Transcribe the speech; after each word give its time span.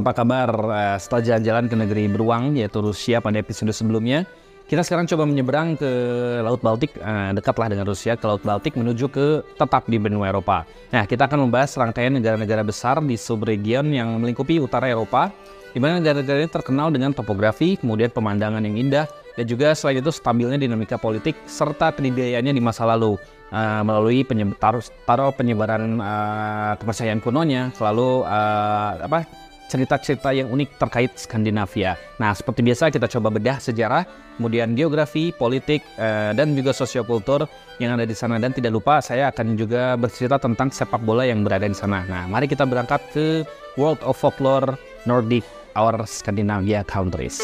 Apa 0.00 0.16
kabar? 0.16 0.48
Uh, 0.48 0.96
setelah 0.96 1.20
jalan-jalan 1.20 1.64
ke 1.68 1.76
negeri 1.76 2.04
beruang, 2.08 2.56
yaitu 2.56 2.80
Rusia 2.80 3.20
pada 3.20 3.36
episode 3.36 3.68
sebelumnya, 3.76 4.24
kita 4.64 4.80
sekarang 4.80 5.04
coba 5.04 5.28
menyeberang 5.28 5.76
ke 5.76 5.90
Laut 6.40 6.64
Baltik, 6.64 6.96
uh, 7.04 7.36
dekatlah 7.36 7.68
dengan 7.68 7.84
Rusia, 7.84 8.16
ke 8.16 8.24
Laut 8.24 8.40
Baltik 8.40 8.80
menuju 8.80 9.12
ke 9.12 9.44
tetap 9.60 9.84
di 9.92 10.00
benua 10.00 10.32
Eropa. 10.32 10.64
Nah, 10.88 11.04
kita 11.04 11.28
akan 11.28 11.44
membahas 11.44 11.76
rangkaian 11.76 12.16
negara-negara 12.16 12.64
besar 12.64 12.96
di 13.04 13.12
subregion 13.20 13.92
yang 13.92 14.16
melingkupi 14.24 14.56
utara 14.56 14.88
Eropa, 14.88 15.28
di 15.76 15.78
mana 15.78 16.00
negara-negara 16.00 16.48
ini 16.48 16.50
terkenal 16.50 16.88
dengan 16.88 17.12
topografi, 17.12 17.76
kemudian 17.76 18.08
pemandangan 18.08 18.64
yang 18.64 18.80
indah, 18.80 19.04
dan 19.36 19.44
juga 19.44 19.76
selain 19.76 20.00
itu 20.00 20.08
stabilnya 20.08 20.56
dinamika 20.56 20.96
politik 20.96 21.36
serta 21.44 21.92
kedidayannya 21.92 22.56
di 22.56 22.62
masa 22.64 22.88
lalu 22.88 23.20
uh, 23.52 23.82
melalui 23.84 24.24
penyebar, 24.24 24.80
taruh 25.04 25.30
penyebaran 25.36 26.00
uh, 26.00 26.72
kepercayaan 26.80 27.20
kunonya 27.20 27.68
selalu 27.76 28.24
uh, 28.26 29.06
apa 29.06 29.49
cerita-cerita 29.70 30.34
yang 30.34 30.50
unik 30.50 30.82
terkait 30.82 31.14
Skandinavia. 31.14 31.94
Nah, 32.18 32.34
seperti 32.34 32.66
biasa 32.66 32.90
kita 32.90 33.06
coba 33.06 33.30
bedah 33.30 33.62
sejarah, 33.62 34.02
kemudian 34.34 34.74
geografi, 34.74 35.30
politik, 35.30 35.86
uh, 35.94 36.34
dan 36.34 36.58
juga 36.58 36.74
sosiokultur 36.74 37.46
yang 37.78 37.94
ada 37.94 38.02
di 38.02 38.16
sana. 38.18 38.42
Dan 38.42 38.50
tidak 38.50 38.74
lupa 38.74 38.98
saya 38.98 39.30
akan 39.30 39.54
juga 39.54 39.94
bercerita 39.94 40.42
tentang 40.42 40.74
sepak 40.74 40.98
bola 41.06 41.22
yang 41.22 41.46
berada 41.46 41.70
di 41.70 41.78
sana. 41.78 42.02
Nah, 42.10 42.26
mari 42.26 42.50
kita 42.50 42.66
berangkat 42.66 42.98
ke 43.14 43.46
World 43.78 44.02
of 44.02 44.18
Folklore 44.18 44.74
Nordic, 45.06 45.46
our 45.78 46.02
Scandinavia 46.02 46.82
countries. 46.82 47.38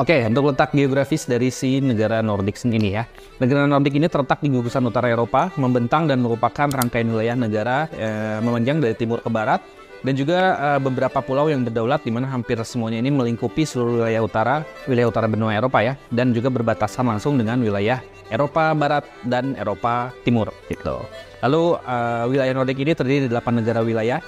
Oke, 0.00 0.16
okay, 0.16 0.32
untuk 0.32 0.48
letak 0.48 0.72
geografis 0.72 1.28
dari 1.28 1.52
si 1.52 1.76
negara 1.76 2.24
Nordik 2.24 2.56
ini 2.64 2.96
ya. 2.96 3.04
Negara 3.36 3.68
Nordik 3.68 4.00
ini 4.00 4.08
terletak 4.08 4.40
di 4.40 4.48
gugusan 4.48 4.88
utara 4.88 5.12
Eropa, 5.12 5.52
membentang 5.60 6.08
dan 6.08 6.24
merupakan 6.24 6.72
rangkaian 6.72 7.04
wilayah 7.04 7.36
negara 7.36 7.84
eh, 7.92 8.40
memanjang 8.40 8.80
dari 8.80 8.96
timur 8.96 9.20
ke 9.20 9.28
barat 9.28 9.60
dan 10.00 10.16
juga 10.16 10.56
eh, 10.56 10.80
beberapa 10.80 11.20
pulau 11.20 11.52
yang 11.52 11.68
berdaulat 11.68 12.00
di 12.00 12.08
mana 12.16 12.32
hampir 12.32 12.56
semuanya 12.64 12.96
ini 12.96 13.12
melingkupi 13.12 13.68
seluruh 13.68 14.00
wilayah 14.00 14.24
utara, 14.24 14.56
wilayah 14.88 15.12
utara 15.12 15.28
benua 15.28 15.52
Eropa 15.52 15.84
ya, 15.84 16.00
dan 16.08 16.32
juga 16.32 16.48
berbatasan 16.48 17.04
langsung 17.04 17.36
dengan 17.36 17.60
wilayah 17.60 18.00
Eropa 18.32 18.72
Barat 18.72 19.04
dan 19.28 19.52
Eropa 19.52 20.16
Timur 20.24 20.48
gitu. 20.72 20.96
Lalu 21.44 21.76
eh, 21.76 22.24
wilayah 22.24 22.56
Nordik 22.56 22.80
ini 22.80 22.96
terdiri 22.96 23.28
dari 23.28 23.36
delapan 23.36 23.60
negara 23.60 23.84
wilayah 23.84 24.24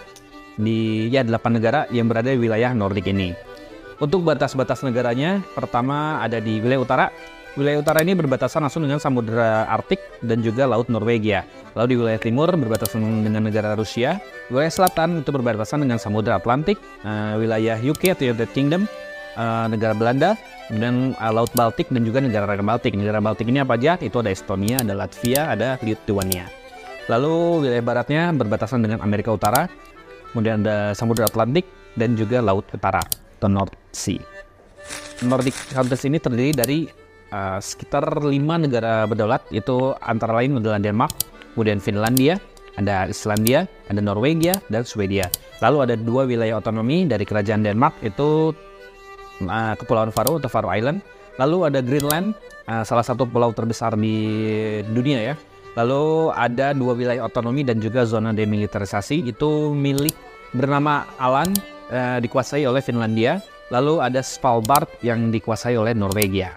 di 0.53 1.09
ya 1.09 1.25
delapan 1.25 1.57
negara 1.57 1.81
yang 1.89 2.13
berada 2.13 2.29
di 2.29 2.37
wilayah 2.37 2.77
Nordik 2.77 3.09
ini. 3.09 3.52
Untuk 4.03 4.27
batas-batas 4.27 4.83
negaranya, 4.83 5.39
pertama 5.55 6.19
ada 6.19 6.43
di 6.43 6.59
wilayah 6.59 6.83
utara. 6.83 7.07
Wilayah 7.55 7.87
utara 7.87 8.03
ini 8.03 8.19
berbatasan 8.19 8.67
langsung 8.67 8.83
dengan 8.83 8.99
Samudra 8.99 9.63
Arktik 9.71 10.03
dan 10.27 10.43
juga 10.43 10.67
Laut 10.67 10.91
Norwegia. 10.91 11.47
Lalu 11.79 11.87
di 11.87 11.97
wilayah 12.03 12.19
timur 12.19 12.51
berbatasan 12.51 12.99
dengan 13.23 13.47
negara 13.47 13.79
Rusia. 13.79 14.19
Wilayah 14.51 14.75
selatan 14.75 15.23
itu 15.23 15.31
berbatasan 15.31 15.87
dengan 15.87 16.03
Samudra 16.03 16.43
Atlantik. 16.43 16.83
Uh, 17.07 17.39
wilayah 17.39 17.79
UK 17.79 18.19
atau 18.19 18.27
United 18.27 18.51
Kingdom, 18.51 18.91
uh, 19.39 19.71
negara 19.71 19.95
Belanda, 19.95 20.35
dan 20.75 21.15
uh, 21.23 21.31
Laut 21.31 21.55
Baltik 21.55 21.87
dan 21.95 22.03
juga 22.03 22.19
negara-negara 22.27 22.67
Baltik. 22.67 22.99
Negara 22.99 23.23
Baltik 23.23 23.47
ini 23.55 23.63
apa 23.63 23.79
aja? 23.79 24.03
Itu 24.03 24.19
ada 24.19 24.35
Estonia, 24.35 24.83
ada 24.83 24.99
Latvia, 24.99 25.55
ada 25.55 25.79
Lithuania. 25.79 26.51
Lalu 27.07 27.71
wilayah 27.71 27.85
baratnya 27.87 28.35
berbatasan 28.35 28.83
dengan 28.83 28.99
Amerika 28.99 29.31
Utara, 29.31 29.71
kemudian 30.35 30.67
ada 30.67 30.91
Samudra 30.99 31.31
Atlantik 31.31 31.71
dan 31.95 32.19
juga 32.19 32.43
Laut 32.43 32.67
Utara 32.67 33.23
atau 33.43 33.51
North 33.51 33.75
Sea. 33.91 34.23
Nordic 35.27 35.55
countries 35.75 36.07
ini 36.07 36.23
terdiri 36.23 36.55
dari 36.55 36.79
uh, 37.35 37.59
sekitar 37.59 38.23
lima 38.23 38.55
negara 38.55 39.03
berdaulat, 39.11 39.43
yaitu 39.51 39.99
antara 39.99 40.39
lain 40.39 40.63
adalah 40.63 40.79
Denmark, 40.79 41.11
kemudian 41.59 41.83
Finlandia, 41.83 42.39
ada 42.79 43.11
Islandia, 43.11 43.67
ada 43.91 43.99
Norwegia, 43.99 44.55
dan 44.71 44.87
Swedia. 44.87 45.27
Lalu 45.59 45.91
ada 45.91 45.95
dua 45.99 46.23
wilayah 46.27 46.63
otonomi 46.63 47.07
dari 47.11 47.27
kerajaan 47.27 47.67
Denmark, 47.67 47.99
itu 48.07 48.55
uh, 49.47 49.75
Kepulauan 49.75 50.15
Faroe 50.15 50.39
atau 50.39 50.51
Faroe 50.51 50.79
Island. 50.79 51.03
Lalu 51.39 51.71
ada 51.71 51.79
Greenland, 51.83 52.39
uh, 52.71 52.87
salah 52.87 53.03
satu 53.03 53.27
pulau 53.27 53.51
terbesar 53.51 53.99
di 53.99 54.17
dunia 54.91 55.19
ya. 55.19 55.35
Lalu 55.73 56.35
ada 56.37 56.77
dua 56.77 56.93
wilayah 56.93 57.25
otonomi 57.25 57.65
dan 57.65 57.81
juga 57.81 58.05
zona 58.05 58.35
demilitarisasi, 58.35 59.25
itu 59.25 59.73
milik 59.73 60.13
bernama 60.53 61.09
Alan 61.17 61.49
uh, 61.93 62.19
dikuasai 62.19 62.65
oleh 62.65 62.81
Finlandia, 62.81 63.45
lalu 63.69 64.01
ada 64.01 64.25
Svalbard 64.25 64.89
yang 65.05 65.29
dikuasai 65.29 65.77
oleh 65.77 65.93
Norwegia. 65.93 66.57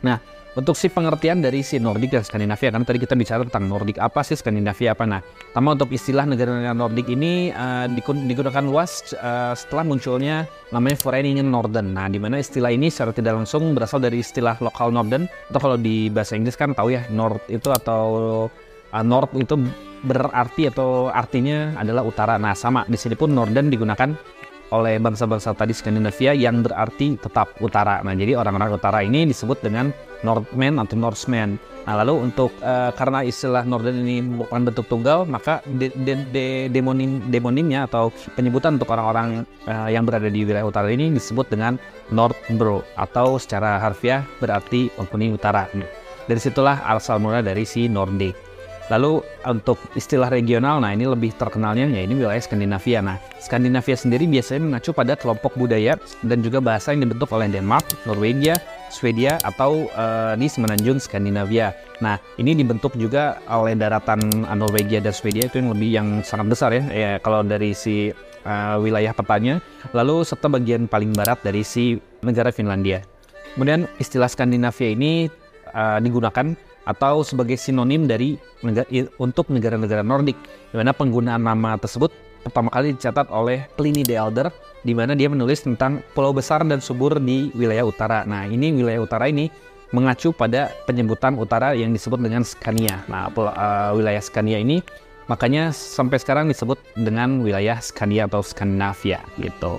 Nah, 0.00 0.16
untuk 0.58 0.74
si 0.74 0.90
pengertian 0.90 1.38
dari 1.38 1.62
si 1.62 1.78
Nordik 1.78 2.10
dan 2.10 2.26
Skandinavia, 2.26 2.74
karena 2.74 2.82
tadi 2.82 2.98
kita 2.98 3.14
bicara 3.14 3.46
tentang 3.46 3.70
Nordik 3.70 4.02
apa 4.02 4.26
sih, 4.26 4.34
Skandinavia 4.34 4.98
apa. 4.98 5.06
Nah, 5.06 5.22
pertama 5.22 5.78
untuk 5.78 5.94
istilah 5.94 6.26
negara-negara 6.26 6.74
Nordik 6.74 7.06
ini 7.06 7.54
uh, 7.54 7.86
digunakan 8.26 8.64
luas 8.66 9.14
uh, 9.14 9.54
setelah 9.54 9.86
munculnya 9.86 10.50
namanya 10.74 10.98
Foreningen 10.98 11.46
Norden. 11.46 11.94
Nah, 11.94 12.10
di 12.10 12.18
mana 12.18 12.42
istilah 12.42 12.74
ini 12.74 12.90
secara 12.90 13.14
tidak 13.14 13.38
langsung 13.38 13.78
berasal 13.78 14.02
dari 14.02 14.26
istilah 14.26 14.58
lokal 14.58 14.90
Norden, 14.90 15.30
atau 15.54 15.60
kalau 15.62 15.78
di 15.78 16.10
bahasa 16.10 16.34
Inggris 16.34 16.58
kan 16.58 16.74
tahu 16.74 16.98
ya, 16.98 17.06
Nord 17.14 17.46
itu 17.46 17.70
atau 17.70 18.02
uh, 18.90 19.04
Nord 19.06 19.30
itu 19.38 19.54
berarti 20.04 20.68
atau 20.68 21.08
artinya 21.12 21.76
adalah 21.76 22.04
utara. 22.04 22.36
Nah, 22.36 22.56
sama 22.56 22.84
di 22.88 22.96
sini 22.96 23.16
pun 23.16 23.32
Norden 23.32 23.68
digunakan 23.68 24.12
oleh 24.70 25.02
bangsa-bangsa 25.02 25.50
tadi 25.58 25.74
Skandinavia 25.74 26.30
yang 26.30 26.62
berarti 26.62 27.18
tetap 27.18 27.58
utara. 27.58 27.98
Nah, 28.06 28.14
jadi 28.14 28.38
orang-orang 28.38 28.70
utara 28.78 29.02
ini 29.02 29.26
disebut 29.26 29.58
dengan 29.60 29.90
Northmen 30.22 30.78
atau 30.78 30.94
Norsemen. 30.94 31.58
Nah, 31.88 31.94
lalu 32.04 32.30
untuk 32.30 32.54
uh, 32.62 32.94
karena 32.94 33.26
istilah 33.26 33.66
Norden 33.66 34.06
ini 34.06 34.22
merupakan 34.22 34.70
bentuk 34.70 34.86
tunggal, 34.86 35.26
maka 35.26 35.64
de, 35.66 35.90
de, 35.90 36.14
de, 36.30 36.46
demonim 36.70 37.18
demonimnya 37.32 37.90
atau 37.90 38.14
penyebutan 38.36 38.78
untuk 38.78 38.92
orang-orang 38.94 39.42
uh, 39.66 39.88
yang 39.90 40.06
berada 40.06 40.30
di 40.30 40.46
wilayah 40.46 40.68
utara 40.68 40.86
ini 40.92 41.10
disebut 41.10 41.50
dengan 41.50 41.80
Nordbro 42.14 42.86
atau 42.94 43.40
secara 43.40 43.80
harfiah 43.80 44.22
berarti 44.38 44.92
penghuni 44.94 45.34
utara. 45.34 45.66
Dari 46.30 46.38
situlah 46.38 46.84
asal 46.86 47.18
mula 47.18 47.42
dari 47.42 47.66
si 47.66 47.90
Nordic. 47.90 48.49
Lalu 48.90 49.22
untuk 49.46 49.78
istilah 49.94 50.26
regional, 50.26 50.82
nah 50.82 50.90
ini 50.90 51.06
lebih 51.06 51.30
terkenalnya 51.38 51.86
ya 51.86 52.02
ini 52.02 52.18
wilayah 52.18 52.42
Skandinavia. 52.42 52.98
Nah, 52.98 53.22
Skandinavia 53.38 53.94
sendiri 53.94 54.26
biasanya 54.26 54.66
mengacu 54.66 54.90
pada 54.90 55.14
kelompok 55.14 55.54
budaya 55.54 55.94
dan 56.26 56.42
juga 56.42 56.58
bahasa 56.58 56.90
yang 56.90 57.06
dibentuk 57.06 57.30
oleh 57.30 57.46
Denmark, 57.46 57.86
Norwegia, 58.02 58.58
Swedia 58.90 59.38
atau 59.46 59.86
uh, 59.94 60.34
di 60.34 60.50
semenanjung 60.50 60.98
Skandinavia. 60.98 61.70
Nah, 62.02 62.18
ini 62.42 62.58
dibentuk 62.58 62.98
juga 62.98 63.38
oleh 63.46 63.78
daratan 63.78 64.18
Norwegia 64.58 64.98
dan 64.98 65.14
Swedia 65.14 65.46
itu 65.46 65.62
yang 65.62 65.70
lebih 65.70 65.90
yang 65.94 66.08
sangat 66.26 66.50
besar 66.50 66.74
ya. 66.74 66.82
Ya 66.90 67.10
kalau 67.22 67.46
dari 67.46 67.70
si 67.78 68.10
uh, 68.42 68.76
wilayah 68.82 69.14
petanya, 69.14 69.62
lalu 69.94 70.26
serta 70.26 70.50
bagian 70.50 70.90
paling 70.90 71.14
barat 71.14 71.38
dari 71.46 71.62
si 71.62 72.02
negara 72.26 72.50
Finlandia. 72.50 73.06
Kemudian 73.54 73.86
istilah 74.02 74.26
Skandinavia 74.26 74.98
ini 74.98 75.30
uh, 75.70 76.02
digunakan 76.02 76.58
atau 76.88 77.20
sebagai 77.20 77.60
sinonim 77.60 78.08
dari 78.08 78.40
negara, 78.64 78.88
untuk 79.20 79.48
negara-negara 79.52 80.00
Nordik, 80.00 80.36
di 80.72 80.76
mana 80.76 80.96
penggunaan 80.96 81.42
nama 81.44 81.76
tersebut 81.76 82.12
pertama 82.40 82.72
kali 82.72 82.96
dicatat 82.96 83.28
oleh 83.28 83.68
Pliny 83.76 84.00
the 84.04 84.16
Elder, 84.16 84.48
di 84.80 84.96
mana 84.96 85.12
dia 85.12 85.28
menulis 85.28 85.60
tentang 85.60 86.00
pulau 86.16 86.32
besar 86.32 86.64
dan 86.64 86.80
subur 86.80 87.20
di 87.20 87.52
wilayah 87.52 87.84
utara. 87.84 88.24
Nah, 88.24 88.48
ini 88.48 88.72
wilayah 88.72 89.04
utara 89.04 89.28
ini 89.28 89.52
mengacu 89.90 90.30
pada 90.32 90.70
penyebutan 90.86 91.36
utara 91.36 91.74
yang 91.74 91.92
disebut 91.92 92.22
dengan 92.22 92.46
Scania. 92.46 93.02
Nah, 93.10 93.28
uh, 93.28 93.92
wilayah 93.92 94.22
Scania 94.22 94.62
ini 94.62 94.80
makanya 95.26 95.70
sampai 95.74 96.18
sekarang 96.18 96.50
disebut 96.50 96.78
dengan 96.98 97.42
wilayah 97.44 97.78
Scania 97.78 98.26
atau 98.26 98.40
Skandinavia 98.42 99.22
gitu. 99.38 99.78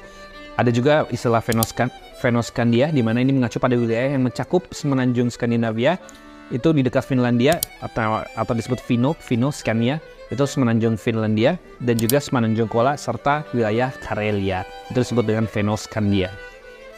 Ada 0.59 0.69
juga 0.69 1.07
istilah 1.09 1.41
Venoskan, 1.41 1.89
Venoskandia 2.19 2.91
di 2.91 3.01
mana 3.01 3.23
ini 3.23 3.33
mengacu 3.33 3.57
pada 3.57 3.73
wilayah 3.73 4.13
yang 4.13 4.27
mencakup 4.27 4.67
semenanjung 4.75 5.31
Skandinavia 5.31 5.97
itu 6.49 6.73
di 6.73 6.81
dekat 6.81 7.05
Finlandia 7.05 7.61
atau 7.85 8.25
atau 8.35 8.53
disebut 8.57 8.81
Vino, 8.89 9.13
Vino 9.29 9.53
Scania 9.53 10.01
itu 10.31 10.47
semenanjung 10.47 10.95
Finlandia 10.95 11.59
dan 11.83 11.99
juga 11.99 12.23
semenanjung 12.23 12.71
Kola 12.71 12.95
serta 12.95 13.43
wilayah 13.51 13.91
Karelia 13.99 14.63
itu 14.89 15.03
disebut 15.03 15.27
dengan 15.27 15.45
Venoskandia. 15.45 16.31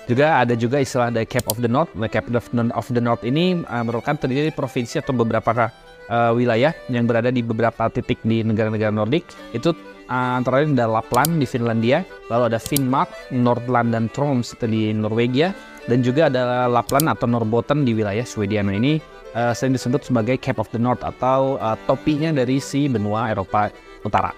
Juga 0.04 0.44
ada 0.44 0.54
juga 0.54 0.84
istilah 0.84 1.10
the 1.10 1.24
Cape 1.24 1.48
of 1.48 1.64
the 1.64 1.72
North. 1.72 1.90
The 1.96 2.12
Cape 2.12 2.30
of 2.36 2.88
the 2.92 3.02
North 3.02 3.24
ini 3.24 3.64
uh, 3.66 3.84
merupakan 3.88 4.20
terdiri 4.20 4.52
dari 4.52 4.54
provinsi 4.54 5.00
atau 5.00 5.16
beberapa 5.16 5.72
uh, 6.12 6.32
wilayah 6.36 6.76
yang 6.92 7.08
berada 7.08 7.32
di 7.32 7.40
beberapa 7.40 7.88
titik 7.88 8.20
di 8.22 8.44
negara-negara 8.44 8.92
Nordik. 8.92 9.24
Itu 9.56 9.72
uh, 10.12 10.32
antara 10.36 10.60
lain 10.60 10.76
ada 10.76 10.92
Lapland 10.92 11.40
di 11.40 11.48
Finlandia, 11.48 12.04
lalu 12.28 12.52
ada 12.52 12.60
Finnmark, 12.60 13.32
Nordland 13.32 13.96
dan 13.96 14.12
Troms 14.12 14.52
di 14.60 14.92
Norwegia, 14.92 15.56
dan 15.88 16.04
juga 16.04 16.28
ada 16.28 16.68
Lapland 16.68 17.08
atau 17.08 17.24
Norbotten 17.24 17.88
di 17.88 17.96
wilayah 17.96 18.28
Swedia. 18.28 18.60
Nah 18.60 18.76
ini 18.76 19.00
uh, 19.36 19.54
sering 19.54 19.76
disebut 19.76 20.06
sebagai 20.08 20.40
Cape 20.40 20.62
of 20.62 20.70
the 20.72 20.82
North 20.82 21.02
atau 21.02 21.58
uh, 21.58 21.78
topinya 21.86 22.32
dari 22.34 22.58
si 22.58 22.88
benua 22.88 23.30
Eropa 23.30 23.70
Utara. 24.06 24.34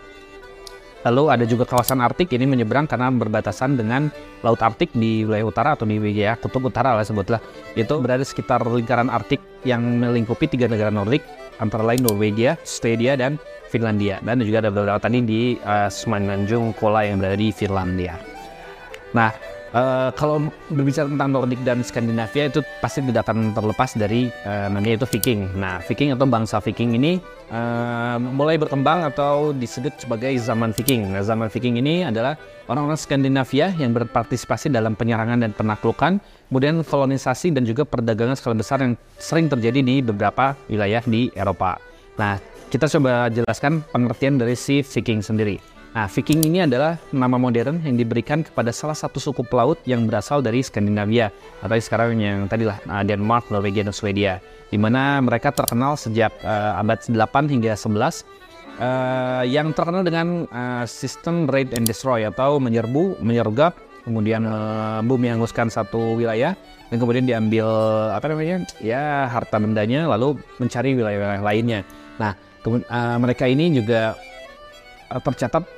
Lalu 1.06 1.24
ada 1.30 1.46
juga 1.46 1.70
kawasan 1.70 2.02
Arktik 2.02 2.34
ini 2.34 2.50
menyeberang 2.50 2.90
karena 2.90 3.14
berbatasan 3.14 3.78
dengan 3.78 4.10
Laut 4.42 4.58
Arktik 4.58 4.90
di 4.98 5.22
wilayah 5.22 5.46
utara 5.46 5.70
atau 5.78 5.86
di 5.86 6.02
wilayah 6.02 6.34
kutub 6.34 6.66
utara 6.66 6.98
lah 6.98 7.06
sebutlah. 7.06 7.38
Itu 7.78 8.02
berada 8.02 8.26
sekitar 8.26 8.66
lingkaran 8.66 9.14
Arktik 9.14 9.38
yang 9.62 9.86
melingkupi 10.02 10.50
tiga 10.50 10.66
negara 10.66 10.90
Nordik 10.90 11.22
antara 11.62 11.86
lain 11.86 12.02
Norwegia, 12.02 12.58
Swedia, 12.66 13.14
dan 13.14 13.38
Finlandia. 13.70 14.18
Dan 14.26 14.42
juga 14.42 14.66
ada 14.66 14.74
beberapa 14.74 14.98
tadi 14.98 15.22
di 15.22 15.42
uh, 15.62 15.94
Semenanjung 15.94 16.74
Kola 16.74 17.06
yang 17.06 17.22
berada 17.22 17.38
di 17.38 17.54
Finlandia. 17.54 18.18
Nah, 19.14 19.30
uh, 19.76 20.10
kalau 20.16 20.48
berbicara 20.72 21.12
tentang 21.12 21.30
Nordik 21.36 21.62
dan 21.68 21.84
Skandinavia 21.84 22.48
itu 22.48 22.64
pasti 22.80 23.04
tidak 23.04 23.28
akan 23.28 23.52
terlepas 23.52 23.94
dari 24.00 24.32
uh, 24.48 24.72
namanya 24.72 25.04
itu 25.04 25.08
Viking. 25.12 25.60
Nah, 25.60 25.84
Viking 25.84 26.16
atau 26.16 26.26
bangsa 26.26 26.64
Viking 26.64 26.96
ini 26.96 27.20
uh, 27.52 28.18
mulai 28.18 28.56
berkembang 28.56 29.04
atau 29.04 29.52
disebut 29.52 30.00
sebagai 30.00 30.32
zaman 30.40 30.72
Viking. 30.72 31.12
Nah, 31.12 31.22
zaman 31.22 31.52
Viking 31.52 31.78
ini 31.78 32.08
adalah 32.08 32.40
orang-orang 32.72 32.98
Skandinavia 32.98 33.76
yang 33.76 33.92
berpartisipasi 33.92 34.72
dalam 34.72 34.96
penyerangan 34.96 35.44
dan 35.44 35.52
penaklukan, 35.52 36.24
kemudian 36.48 36.82
kolonisasi 36.82 37.52
dan 37.52 37.68
juga 37.68 37.84
perdagangan 37.84 38.40
skala 38.40 38.56
besar 38.56 38.82
yang 38.82 38.96
sering 39.20 39.52
terjadi 39.52 39.84
di 39.84 40.00
beberapa 40.00 40.56
wilayah 40.72 41.04
di 41.04 41.30
Eropa. 41.36 41.78
Nah, 42.16 42.40
kita 42.72 42.88
coba 42.88 43.28
jelaskan 43.28 43.84
pengertian 43.92 44.40
dari 44.40 44.56
si 44.56 44.80
Viking 44.82 45.20
sendiri. 45.20 45.75
Nah, 45.96 46.12
Viking 46.12 46.44
ini 46.44 46.60
adalah 46.60 47.00
nama 47.16 47.40
modern 47.40 47.80
yang 47.88 47.96
diberikan 47.96 48.44
kepada 48.44 48.76
salah 48.76 49.00
satu 49.00 49.16
suku 49.16 49.48
pelaut 49.48 49.80
yang 49.88 50.04
berasal 50.04 50.44
dari 50.44 50.60
Skandinavia 50.60 51.32
atau 51.64 51.80
sekarang 51.80 52.20
yang 52.20 52.52
tadilah 52.52 52.84
uh, 52.92 53.00
Denmark, 53.08 53.48
Norwegia, 53.48 53.88
dan 53.88 53.96
Swedia, 53.96 54.44
di 54.68 54.76
mana 54.76 55.24
mereka 55.24 55.56
terkenal 55.56 55.96
sejak 55.96 56.36
uh, 56.44 56.84
abad 56.84 57.00
8 57.00 57.16
hingga 57.48 57.80
11 57.80 57.96
uh, 57.96 59.48
yang 59.48 59.72
terkenal 59.72 60.04
dengan 60.04 60.44
uh, 60.52 60.84
sistem 60.84 61.48
raid 61.48 61.72
and 61.72 61.88
destroy 61.88 62.28
atau 62.28 62.60
menyerbu, 62.60 63.24
menyergap, 63.24 63.80
kemudian 64.04 64.44
uh, 64.44 65.00
bumi 65.00 65.32
menghanguskan 65.32 65.72
satu 65.72 66.20
wilayah 66.20 66.60
dan 66.92 66.98
kemudian 67.00 67.24
diambil 67.24 67.66
apa 68.12 68.28
namanya 68.28 68.68
ya 68.84 69.32
harta 69.32 69.64
bendanya 69.64 70.12
lalu 70.12 70.36
mencari 70.60 70.92
wilayah-wilayah 70.92 71.40
lainnya. 71.40 71.88
Nah, 72.20 72.36
uh, 72.68 73.16
mereka 73.16 73.48
ini 73.48 73.80
juga 73.80 74.20
uh, 75.08 75.24
tercatat 75.24 75.75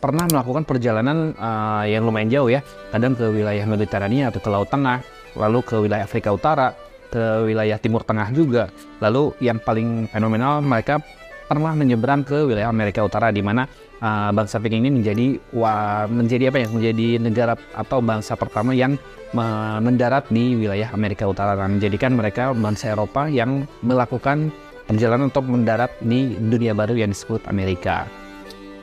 pernah 0.00 0.24
melakukan 0.26 0.64
perjalanan 0.64 1.36
uh, 1.36 1.84
yang 1.84 2.08
lumayan 2.08 2.32
jauh 2.32 2.48
ya, 2.48 2.64
kadang 2.90 3.12
ke 3.12 3.28
wilayah 3.28 3.68
Mediterania 3.68 4.32
atau 4.32 4.40
ke 4.40 4.48
Laut 4.48 4.72
Tengah, 4.72 5.04
lalu 5.36 5.60
ke 5.60 5.76
wilayah 5.76 6.08
Afrika 6.08 6.32
Utara, 6.32 6.72
ke 7.12 7.44
wilayah 7.44 7.76
Timur 7.76 8.02
Tengah 8.02 8.32
juga. 8.32 8.72
Lalu 9.04 9.36
yang 9.44 9.60
paling 9.60 10.08
fenomenal 10.08 10.64
mereka 10.64 11.04
pernah 11.46 11.76
menyeberang 11.76 12.24
ke 12.24 12.48
wilayah 12.48 12.72
Amerika 12.72 13.04
Utara 13.04 13.28
di 13.28 13.44
mana 13.44 13.68
uh, 14.00 14.30
bangsa 14.32 14.56
Viking 14.62 14.88
ini 14.88 15.02
menjadi 15.02 15.26
wah, 15.52 16.08
menjadi 16.08 16.48
apa 16.48 16.58
ya 16.64 16.68
menjadi 16.72 17.06
negara 17.20 17.54
atau 17.76 17.98
bangsa 18.00 18.34
pertama 18.34 18.72
yang 18.72 18.96
mendarat 19.30 20.26
di 20.26 20.58
wilayah 20.58 20.90
Amerika 20.90 21.22
Utara 21.22 21.54
dan 21.54 21.78
menjadikan 21.78 22.18
mereka 22.18 22.50
bangsa 22.50 22.98
Eropa 22.98 23.30
yang 23.30 23.62
melakukan 23.86 24.50
perjalanan 24.90 25.30
untuk 25.30 25.46
mendarat 25.46 25.94
di 26.02 26.34
dunia 26.34 26.74
baru 26.74 26.98
yang 26.98 27.14
disebut 27.14 27.46
Amerika. 27.46 28.10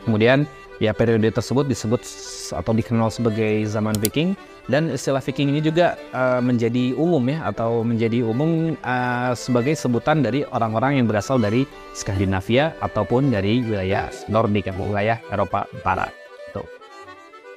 Kemudian 0.08 0.48
Ya 0.78 0.94
periode 0.94 1.26
tersebut 1.34 1.66
disebut 1.66 2.06
atau 2.54 2.70
dikenal 2.70 3.10
sebagai 3.10 3.66
zaman 3.66 3.98
Viking 3.98 4.38
dan 4.70 4.94
istilah 4.94 5.24
Viking 5.24 5.50
ini 5.56 5.64
juga 5.64 5.98
uh, 6.14 6.44
menjadi 6.44 6.94
umum 6.94 7.24
ya 7.26 7.50
atau 7.50 7.82
menjadi 7.82 8.22
umum 8.22 8.76
uh, 8.86 9.34
sebagai 9.34 9.74
sebutan 9.74 10.22
dari 10.22 10.46
orang-orang 10.54 11.02
yang 11.02 11.10
berasal 11.10 11.42
dari 11.42 11.66
Skandinavia 11.98 12.78
ataupun 12.84 13.34
dari 13.34 13.66
wilayah 13.66 14.12
Nordik 14.30 14.70
atau 14.70 14.86
wilayah 14.86 15.18
Eropa 15.34 15.66
Barat. 15.82 16.14
Tuh. 16.54 16.68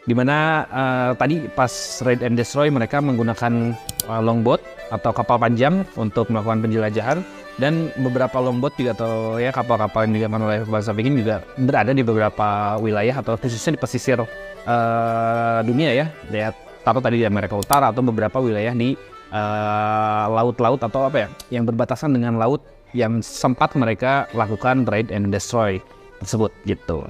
Di 0.06 0.14
mana 0.16 0.64
uh, 0.70 1.10
tadi 1.12 1.44
pas 1.52 1.70
raid 2.06 2.24
and 2.24 2.40
destroy 2.40 2.72
mereka 2.72 3.04
menggunakan 3.04 3.76
uh, 4.08 4.22
longboat 4.24 4.64
atau 4.88 5.12
kapal 5.12 5.36
panjang 5.36 5.84
untuk 6.00 6.32
melakukan 6.32 6.64
penjelajahan 6.64 7.20
dan 7.60 7.92
beberapa 8.00 8.40
longboat 8.40 8.74
juga 8.80 8.96
atau 8.96 9.36
ya 9.36 9.52
kapal-kapal 9.52 10.08
yang 10.08 10.16
digunakan 10.16 10.42
oleh 10.48 10.58
bangsa 10.64 10.96
Viking 10.96 11.20
juga 11.20 11.44
berada 11.60 11.92
di 11.92 12.00
beberapa 12.00 12.80
wilayah 12.80 13.20
atau 13.20 13.36
khususnya 13.36 13.76
di 13.76 13.80
pesisir 13.80 14.18
uh, 14.24 15.60
dunia 15.60 15.92
ya. 15.92 16.06
Ya 16.32 16.56
taruh 16.80 17.04
tadi 17.04 17.20
di 17.20 17.26
Amerika 17.28 17.60
Utara 17.60 17.92
atau 17.92 18.00
beberapa 18.00 18.40
wilayah 18.40 18.72
di 18.72 18.96
eh, 19.30 20.24
laut-laut 20.32 20.80
uh, 20.80 20.88
atau 20.88 21.12
apa 21.12 21.28
ya 21.28 21.28
yang 21.60 21.68
berbatasan 21.68 22.16
dengan 22.16 22.40
laut 22.40 22.64
yang 22.96 23.20
sempat 23.20 23.76
mereka 23.76 24.26
lakukan 24.32 24.88
raid 24.88 25.12
and 25.12 25.28
destroy 25.30 25.76
tersebut 26.24 26.50
gitu. 26.64 27.04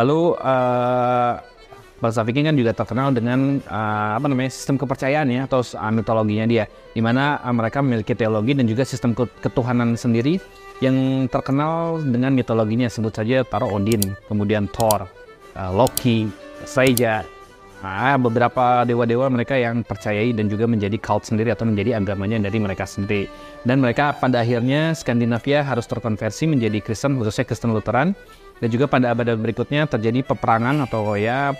Lalu 0.00 0.36
uh, 0.40 1.40
bangsa 1.96 2.20
Viking 2.24 2.52
kan 2.52 2.56
juga 2.56 2.76
terkenal 2.76 3.08
dengan 3.12 3.60
uh, 3.64 4.20
apa 4.20 4.26
namanya 4.28 4.52
sistem 4.52 4.76
kepercayaan 4.76 5.28
ya 5.32 5.48
atau 5.48 5.64
uh, 5.64 5.92
mitologinya 5.92 6.44
dia, 6.44 6.64
di 6.92 7.00
mana 7.00 7.40
uh, 7.40 7.54
mereka 7.56 7.80
memiliki 7.80 8.12
teologi 8.12 8.52
dan 8.52 8.68
juga 8.68 8.84
sistem 8.84 9.16
ketuhanan 9.16 9.96
sendiri 9.96 10.36
yang 10.84 11.28
terkenal 11.32 12.04
dengan 12.04 12.36
mitologinya. 12.36 12.88
Sebut 12.92 13.16
saja 13.16 13.40
taruh 13.48 13.72
Odin, 13.72 14.12
kemudian 14.28 14.68
Thor, 14.68 15.08
uh, 15.56 15.70
Loki, 15.72 16.28
Freya, 16.68 17.24
nah, 17.80 18.16
beberapa 18.20 18.84
dewa-dewa 18.84 19.32
mereka 19.32 19.56
yang 19.56 19.80
percayai 19.80 20.36
dan 20.36 20.52
juga 20.52 20.68
menjadi 20.68 21.00
cult 21.00 21.24
sendiri 21.24 21.52
atau 21.52 21.64
menjadi 21.64 21.96
agamanya 21.96 22.36
dari 22.44 22.58
mereka 22.60 22.84
sendiri. 22.84 23.28
Dan 23.64 23.80
mereka 23.80 24.12
pada 24.12 24.44
akhirnya 24.44 24.92
Skandinavia 24.92 25.64
harus 25.64 25.88
terkonversi 25.88 26.44
menjadi 26.44 26.80
Kristen 26.84 27.16
khususnya 27.16 27.48
Kristen 27.48 27.72
Lutheran. 27.72 28.12
Dan 28.56 28.72
juga 28.72 28.88
pada 28.88 29.12
abad 29.12 29.36
berikutnya 29.36 29.84
terjadi 29.84 30.24
peperangan 30.24 30.88
atau 30.88 31.12
ya 31.12 31.52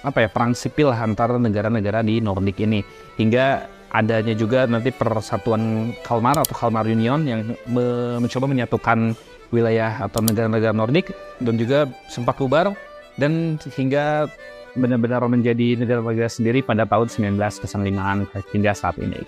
apa 0.00 0.24
ya 0.24 0.28
perang 0.32 0.56
sipil 0.56 0.88
antara 0.92 1.36
negara-negara 1.36 2.00
di 2.00 2.24
Nordik 2.24 2.64
ini 2.64 2.80
hingga 3.20 3.68
adanya 3.90 4.32
juga 4.38 4.64
nanti 4.64 4.94
persatuan 4.94 5.92
Kalmar 6.06 6.40
atau 6.40 6.54
Kalmar 6.54 6.86
Union 6.86 7.26
yang 7.26 7.52
me 7.68 8.16
mencoba 8.22 8.46
menyatukan 8.46 9.12
wilayah 9.50 10.06
atau 10.06 10.22
negara-negara 10.22 10.70
Nordik 10.72 11.10
dan 11.42 11.58
juga 11.58 11.90
sempat 12.06 12.38
bubar 12.38 12.72
dan 13.18 13.58
hingga 13.74 14.30
benar-benar 14.78 15.26
menjadi 15.26 15.74
negara-negara 15.74 16.30
sendiri 16.30 16.62
pada 16.62 16.86
tahun 16.86 17.10
1995 17.34 18.54
hingga 18.54 18.72
saat 18.72 18.96
ini. 19.02 19.18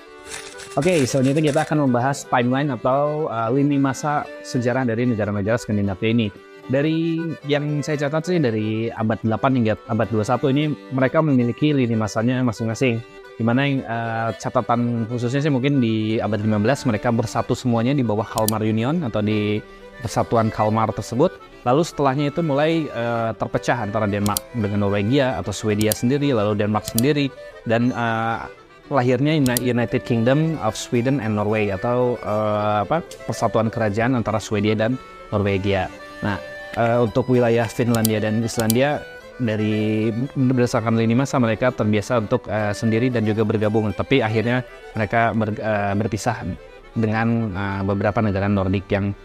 Oke, 0.73 0.89
okay, 0.89 0.99
selanjutnya 1.05 1.53
kita 1.53 1.61
akan 1.69 1.91
membahas 1.91 2.25
timeline 2.31 2.71
atau 2.73 3.29
uh, 3.29 3.51
lini 3.53 3.77
masa 3.77 4.25
sejarah 4.47 4.87
dari 4.87 5.05
negara-negara 5.05 5.59
Skandinavia 5.61 6.15
ini 6.15 6.52
dari 6.71 7.19
yang 7.51 7.83
saya 7.83 8.07
catat 8.07 8.23
sih 8.31 8.39
dari 8.39 8.87
abad 8.93 9.19
8 9.27 9.59
hingga 9.59 9.75
abad 9.91 10.07
21 10.11 10.55
ini 10.55 10.65
mereka 10.95 11.19
memiliki 11.19 11.75
lini 11.75 11.99
masanya 11.99 12.39
masing-masing. 12.47 13.03
Di 13.33 13.43
mana 13.43 13.65
yang 13.65 13.81
uh, 13.89 14.31
catatan 14.37 15.09
khususnya 15.09 15.41
sih 15.43 15.51
mungkin 15.51 15.81
di 15.81 16.21
abad 16.21 16.39
15 16.39 16.87
mereka 16.87 17.09
bersatu 17.11 17.57
semuanya 17.57 17.97
di 17.97 18.05
bawah 18.05 18.29
Kalmar 18.29 18.63
Union 18.63 19.03
atau 19.03 19.25
di 19.25 19.59
persatuan 20.05 20.53
Kalmar 20.53 20.93
tersebut. 20.95 21.33
Lalu 21.63 21.83
setelahnya 21.87 22.31
itu 22.31 22.43
mulai 22.45 22.87
uh, 22.91 23.33
terpecah 23.35 23.87
antara 23.87 24.07
Denmark 24.07 24.39
dengan 24.55 24.87
Norwegia 24.87 25.39
atau 25.39 25.55
Swedia 25.55 25.95
sendiri, 25.95 26.35
lalu 26.35 26.59
Denmark 26.59 26.91
sendiri 26.91 27.31
dan 27.65 27.95
uh, 27.95 28.47
lahirnya 28.91 29.39
United 29.63 30.03
Kingdom 30.05 30.59
of 30.61 30.77
Sweden 30.77 31.23
and 31.23 31.39
Norway 31.39 31.73
atau 31.73 32.21
uh, 32.27 32.85
apa 32.85 33.01
persatuan 33.25 33.73
kerajaan 33.73 34.19
antara 34.19 34.43
Swedia 34.43 34.77
dan 34.77 34.99
Norwegia. 35.31 35.87
Nah, 36.21 36.37
uh, 36.77 37.05
untuk 37.05 37.29
wilayah 37.29 37.67
Finlandia 37.69 38.23
dan 38.23 38.41
Islandia 38.43 39.03
dari 39.41 40.13
berdasarkan 40.37 40.95
lini 40.95 41.17
masa 41.17 41.41
mereka 41.41 41.73
terbiasa 41.73 42.23
untuk 42.23 42.47
uh, 42.47 42.71
sendiri 42.71 43.09
dan 43.09 43.25
juga 43.25 43.43
bergabung 43.43 43.91
tapi 43.97 44.21
akhirnya 44.21 44.63
mereka 44.95 45.33
ber, 45.33 45.57
uh, 45.59 45.93
berpisah 45.97 46.45
dengan 46.93 47.53
uh, 47.57 47.81
beberapa 47.83 48.21
negara 48.21 48.47
Nordik 48.47 48.87
yang 48.93 49.17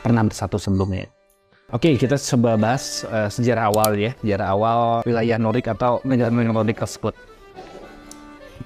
pernah 0.00 0.22
bersatu 0.22 0.56
sebelumnya. 0.56 1.10
Oke, 1.68 1.92
okay, 1.92 2.00
kita 2.00 2.16
coba 2.16 2.56
bahas 2.56 3.04
uh, 3.12 3.28
sejarah 3.28 3.68
awal 3.68 3.92
ya, 4.00 4.16
sejarah 4.24 4.48
awal 4.56 4.80
wilayah 5.04 5.36
Nordik 5.36 5.68
atau 5.68 6.00
negara-negara 6.00 6.54
Nordik 6.64 6.80
tersebut. 6.80 7.12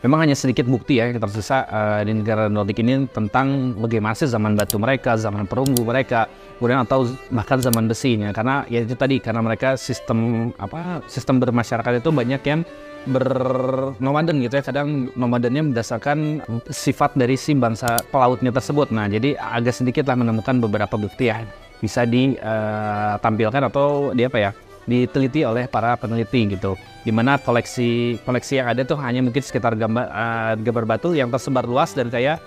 Memang 0.02 0.26
hanya 0.26 0.34
sedikit 0.34 0.66
bukti 0.66 0.98
ya 0.98 1.06
yang 1.06 1.22
tersisa 1.22 1.62
uh, 1.70 2.02
di 2.02 2.10
negara 2.10 2.50
Nordik 2.50 2.82
ini 2.82 3.06
tentang 3.06 3.70
bagaimana 3.78 4.18
sih 4.18 4.26
zaman 4.26 4.58
batu 4.58 4.74
mereka, 4.82 5.14
zaman 5.14 5.46
perunggu 5.46 5.86
mereka, 5.86 6.26
kemudian 6.58 6.82
atau 6.82 7.06
bahkan 7.30 7.62
zaman 7.62 7.86
besinya. 7.86 8.34
Karena 8.34 8.66
ya 8.66 8.82
itu 8.82 8.98
tadi 8.98 9.22
karena 9.22 9.38
mereka 9.46 9.78
sistem 9.78 10.50
apa 10.58 11.06
sistem 11.06 11.38
bermasyarakat 11.38 12.02
itu 12.02 12.10
banyak 12.10 12.42
yang 12.42 12.66
bernomaden 13.06 14.42
gitu 14.42 14.58
ya. 14.58 14.62
Kadang 14.66 15.14
nomadennya 15.14 15.70
berdasarkan 15.70 16.42
sifat 16.66 17.14
dari 17.14 17.38
si 17.38 17.54
bangsa 17.54 18.02
pelautnya 18.10 18.50
tersebut. 18.50 18.90
Nah 18.90 19.06
jadi 19.06 19.38
agak 19.38 19.86
sedikit 19.86 20.10
lah 20.10 20.18
menemukan 20.18 20.58
beberapa 20.58 20.98
bukti 20.98 21.30
ya. 21.30 21.46
Bisa 21.78 22.02
ditampilkan 22.02 23.62
uh, 23.62 23.70
atau 23.70 24.10
di 24.18 24.26
apa 24.26 24.38
ya 24.38 24.50
diteliti 24.86 25.46
oleh 25.46 25.70
para 25.70 25.94
peneliti 25.94 26.58
gitu. 26.58 26.74
Di 27.02 27.10
mana 27.10 27.38
koleksi 27.38 28.18
koleksi 28.22 28.62
yang 28.62 28.70
ada 28.70 28.82
tuh 28.86 28.98
hanya 28.98 29.22
mungkin 29.22 29.42
sekitar 29.42 29.74
gambar 29.74 30.06
uh, 30.10 30.52
gambar 30.58 30.84
batu 30.86 31.14
yang 31.14 31.30
tersebar 31.30 31.66
luas 31.66 31.94
dan 31.94 32.10
kayak 32.10 32.38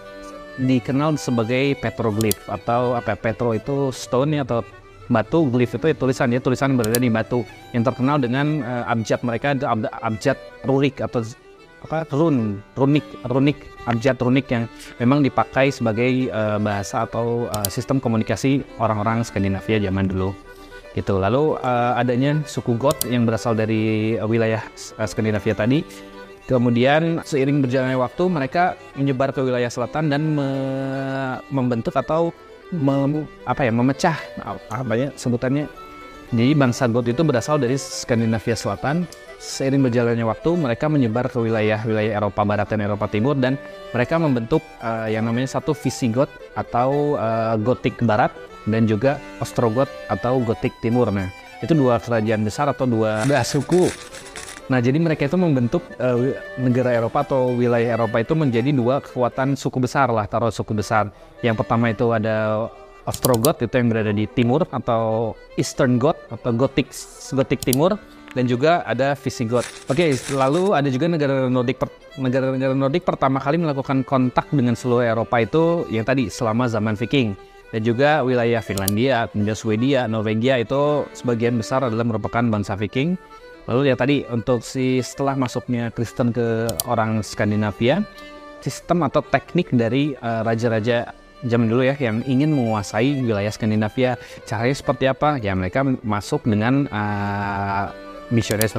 dikenal 0.55 1.19
sebagai 1.19 1.75
petroglyph 1.83 2.47
atau 2.47 2.95
apa 2.95 3.15
ya, 3.15 3.17
petro 3.19 3.51
itu 3.51 3.91
stone 3.91 4.39
atau 4.39 4.63
batu 5.11 5.45
glyph 5.51 5.77
itu 5.77 5.85
ya, 5.91 5.95
tulisan 5.95 6.31
ya 6.33 6.39
tulisan 6.41 6.73
berada 6.79 6.97
di 6.97 7.11
batu 7.11 7.45
yang 7.75 7.83
terkenal 7.85 8.17
dengan 8.17 8.63
uh, 8.63 8.89
abjad 8.89 9.19
mereka 9.21 9.53
ab, 9.67 9.85
abjad 10.01 10.37
rurik 10.65 11.03
atau 11.03 11.21
apa 11.85 12.09
run 12.09 12.57
runik 12.73 13.05
runik 13.29 13.57
abjad 13.85 14.17
runik 14.17 14.49
yang 14.49 14.65
memang 14.97 15.21
dipakai 15.21 15.69
sebagai 15.69 16.33
uh, 16.33 16.57
bahasa 16.57 17.05
atau 17.05 17.45
uh, 17.51 17.67
sistem 17.69 18.01
komunikasi 18.01 18.65
orang-orang 18.81 19.21
Skandinavia 19.21 19.77
zaman 19.77 20.09
dulu 20.09 20.33
gitu. 20.95 21.19
Lalu 21.19 21.59
uh, 21.59 21.99
adanya 21.99 22.39
suku 22.47 22.79
Goth 22.79 23.03
yang 23.05 23.27
berasal 23.27 23.53
dari 23.53 24.15
uh, 24.15 24.25
wilayah 24.25 24.63
uh, 24.95 25.05
Skandinavia 25.05 25.53
tadi. 25.53 25.83
Kemudian 26.45 27.25
seiring 27.25 27.65
berjalannya 27.65 27.97
waktu 27.97 28.23
mereka 28.29 28.77
menyebar 28.93 29.33
ke 29.33 29.41
wilayah 29.41 29.67
selatan 29.67 30.13
dan 30.13 30.21
me 30.37 30.49
membentuk 31.49 31.97
atau 31.97 32.29
mem 32.69 33.25
apa 33.49 33.65
ya 33.65 33.73
memecah 33.73 34.17
apa 34.69 34.93
ya 34.93 35.07
sebutannya. 35.17 35.65
Jadi 36.33 36.53
bangsa 36.57 36.89
Goth 36.89 37.09
itu 37.09 37.21
berasal 37.21 37.61
dari 37.61 37.77
Skandinavia 37.77 38.57
Selatan. 38.57 39.05
Seiring 39.35 39.85
berjalannya 39.85 40.25
waktu, 40.25 40.57
mereka 40.57 40.89
menyebar 40.89 41.29
ke 41.29 41.37
wilayah-wilayah 41.37 42.17
Eropa 42.17 42.41
Barat 42.41 42.65
dan 42.65 42.81
Eropa 42.81 43.05
Timur 43.05 43.37
dan 43.37 43.61
mereka 43.93 44.17
membentuk 44.17 44.63
uh, 44.81 45.05
yang 45.05 45.27
namanya 45.27 45.59
satu 45.59 45.77
Visigoth 45.77 46.31
atau 46.57 47.13
uh, 47.13 47.53
Gotik 47.61 48.01
Barat 48.01 48.33
dan 48.69 48.89
juga 48.89 49.21
Ostrogoth 49.41 49.91
atau 50.09 50.41
Gotik 50.41 50.73
Timur. 50.81 51.09
Nah, 51.09 51.29
itu 51.61 51.73
dua 51.73 52.01
kerajaan 52.01 52.43
besar 52.43 52.69
atau 52.69 52.85
dua, 52.85 53.23
dua 53.25 53.41
suku. 53.45 53.89
Nah, 54.65 54.81
jadi 54.81 54.97
mereka 54.97 55.29
itu 55.29 55.37
membentuk 55.37 55.85
uh, 56.01 56.33
negara 56.57 56.89
Eropa 56.97 57.21
atau 57.21 57.53
wilayah 57.53 58.01
Eropa 58.01 58.17
itu 58.17 58.33
menjadi 58.33 58.73
dua 58.73 58.97
kekuatan 58.97 59.53
suku 59.53 59.77
besar 59.77 60.09
lah, 60.09 60.25
taruh 60.25 60.49
suku 60.49 60.73
besar. 60.73 61.13
Yang 61.45 61.61
pertama 61.61 61.93
itu 61.93 62.09
ada 62.09 62.65
Ostrogoth 63.05 63.61
itu 63.61 63.77
yang 63.77 63.93
berada 63.93 64.09
di 64.09 64.25
timur 64.25 64.65
atau 64.65 65.37
Eastern 65.53 66.01
Goth 66.01 66.17
atau 66.33 66.49
Gothic 66.49 66.89
Gothic 67.29 67.61
Timur 67.61 68.01
dan 68.33 68.49
juga 68.49 68.81
ada 68.83 69.13
Visigoth. 69.13 69.87
Oke, 69.87 70.11
okay, 70.11 70.33
lalu 70.33 70.73
ada 70.73 70.89
juga 70.89 71.05
negara 71.07 71.45
Nordik 71.45 71.77
negara-negara 72.17 72.73
Nordik 72.73 73.05
pertama 73.05 73.37
kali 73.37 73.61
melakukan 73.61 74.01
kontak 74.01 74.49
dengan 74.49 74.73
seluruh 74.73 75.05
Eropa 75.05 75.37
itu 75.39 75.85
yang 75.93 76.03
tadi 76.03 76.27
selama 76.27 76.65
zaman 76.65 76.97
Viking 76.97 77.54
dan 77.75 77.83
juga 77.83 78.23
wilayah 78.23 78.63
Finlandia, 78.63 79.27
kemudian 79.27 79.51
Swedia, 79.51 80.01
Norwegia 80.07 80.63
itu 80.63 81.03
sebagian 81.11 81.59
besar 81.59 81.83
adalah 81.83 82.07
merupakan 82.07 82.39
bangsa 82.39 82.79
Viking. 82.79 83.19
Lalu 83.67 83.91
ya 83.91 83.99
tadi 83.99 84.23
untuk 84.31 84.63
si 84.63 85.03
setelah 85.03 85.35
masuknya 85.35 85.91
Kristen 85.91 86.31
ke 86.31 86.71
orang 86.87 87.19
Skandinavia, 87.19 87.99
sistem 88.63 89.03
atau 89.03 89.19
teknik 89.19 89.75
dari 89.75 90.15
uh, 90.23 90.47
raja-raja 90.47 91.11
zaman 91.43 91.67
dulu 91.67 91.83
ya 91.83 91.99
yang 91.99 92.23
ingin 92.23 92.55
menguasai 92.55 93.19
wilayah 93.19 93.51
Skandinavia. 93.51 94.15
Caranya 94.47 94.75
seperti 94.79 95.11
apa? 95.11 95.35
Ya 95.43 95.51
mereka 95.51 95.83
masuk 95.83 96.47
dengan 96.47 96.87
uh, 96.95 97.91
misionaris 98.31 98.71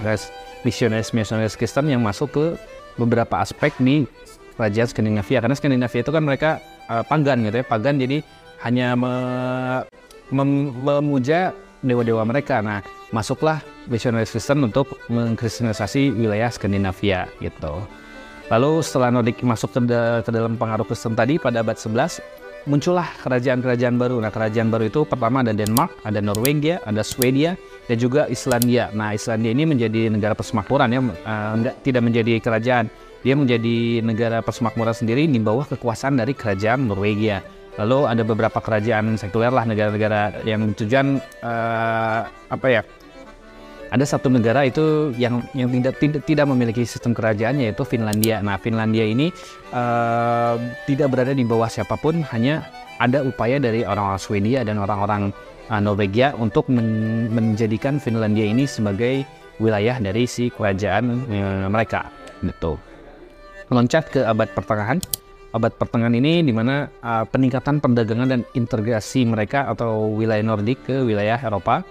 misionaris 0.65 1.13
misionaris 1.13 1.53
Kristen 1.53 1.93
yang 1.93 2.01
masuk 2.01 2.33
ke 2.33 2.47
beberapa 2.97 3.45
aspek 3.45 3.77
di 3.77 4.09
kerajaan 4.57 4.89
Skandinavia. 4.89 5.45
Karena 5.45 5.53
Skandinavia 5.53 6.01
itu 6.01 6.13
kan 6.17 6.25
mereka 6.25 6.65
uh, 6.89 7.05
pagan 7.05 7.45
gitu 7.45 7.61
ya, 7.61 7.67
pagan 7.69 8.01
jadi 8.01 8.25
hanya 8.67 8.99
me, 8.99 9.15
mem, 10.35 10.75
memuja 10.83 11.55
dewa-dewa 11.87 12.27
mereka. 12.27 12.59
Nah, 12.59 12.83
masuklah 13.15 13.63
misionaris 13.87 14.35
Kristen 14.35 14.67
untuk 14.67 14.99
mengkristenisasi 15.07 16.11
wilayah 16.11 16.51
Skandinavia 16.51 17.31
gitu. 17.39 17.79
Lalu 18.51 18.83
setelah 18.83 19.11
Nordik 19.11 19.43
masuk 19.43 19.75
ke, 19.75 19.83
ke 20.23 20.31
dalam 20.31 20.59
pengaruh 20.59 20.87
Kristen 20.87 21.15
tadi 21.15 21.39
pada 21.39 21.63
abad 21.63 21.79
11, 21.79 22.23
muncullah 22.67 23.07
kerajaan-kerajaan 23.23 23.99
baru. 23.99 24.19
Nah, 24.23 24.31
kerajaan 24.31 24.71
baru 24.71 24.91
itu 24.91 25.07
pertama 25.07 25.43
ada 25.43 25.55
Denmark, 25.55 26.03
ada 26.03 26.19
Norwegia, 26.23 26.83
ada 26.87 27.03
Swedia, 27.03 27.59
dan 27.87 27.97
juga 27.99 28.27
Islandia. 28.31 28.91
Nah, 28.95 29.15
Islandia 29.15 29.51
ini 29.55 29.67
menjadi 29.67 30.11
negara 30.11 30.35
persemakmuran 30.35 30.91
ya, 30.95 31.01
uh, 31.03 31.55
tidak 31.83 32.03
menjadi 32.07 32.39
kerajaan. 32.43 32.87
Dia 33.27 33.35
menjadi 33.35 34.07
negara 34.07 34.39
persemakmuran 34.39 34.95
sendiri 34.95 35.27
di 35.27 35.43
bawah 35.43 35.67
kekuasaan 35.67 36.15
dari 36.15 36.31
kerajaan 36.31 36.87
Norwegia. 36.87 37.43
Lalu 37.77 37.99
ada 38.09 38.23
beberapa 38.25 38.59
kerajaan 38.61 39.21
sekuler 39.21 39.53
lah 39.53 39.69
negara-negara 39.69 40.41
yang 40.49 40.73
tujuan 40.73 41.21
uh, 41.45 42.21
apa 42.49 42.67
ya 42.73 42.83
ada 43.91 44.03
satu 44.03 44.27
negara 44.27 44.67
itu 44.67 45.15
yang 45.15 45.43
yang 45.55 45.71
tidak 45.71 45.95
tidak 46.03 46.23
tidak 46.27 46.47
memiliki 46.51 46.83
sistem 46.83 47.15
kerajaan 47.15 47.63
yaitu 47.63 47.87
Finlandia. 47.87 48.43
Nah, 48.43 48.59
Finlandia 48.59 49.07
ini 49.07 49.31
uh, 49.71 50.59
tidak 50.91 51.15
berada 51.15 51.33
di 51.37 51.47
bawah 51.47 51.71
siapa 51.71 51.95
pun, 51.99 52.23
hanya 52.35 52.67
ada 52.99 53.23
upaya 53.23 53.61
dari 53.63 53.87
orang-orang 53.87 54.19
Swedia 54.19 54.67
dan 54.67 54.83
orang-orang 54.83 55.31
uh, 55.71 55.81
Norwegia 55.81 56.35
untuk 56.35 56.67
men 56.67 57.31
menjadikan 57.31 58.03
Finlandia 58.03 58.47
ini 58.47 58.67
sebagai 58.67 59.23
wilayah 59.63 59.97
dari 60.03 60.27
si 60.27 60.51
kerajaan 60.51 61.05
uh, 61.31 61.67
mereka. 61.71 62.11
Gitu. 62.43 62.75
Loncat 63.71 64.05
ke 64.11 64.21
abad 64.23 64.51
pertengahan. 64.55 64.99
Abad 65.55 65.79
pertengahan 65.79 66.15
ini 66.15 66.43
di 66.43 66.51
mana 66.51 66.91
uh, 67.01 67.25
peningkatan 67.29 67.79
perdagangan 67.79 68.29
dan 68.29 68.41
integrasi 68.55 69.25
mereka 69.29 69.71
atau 69.71 70.11
wilayah 70.15 70.43
Nordik 70.43 70.85
ke 70.87 71.07
wilayah 71.07 71.39
Eropa 71.39 71.87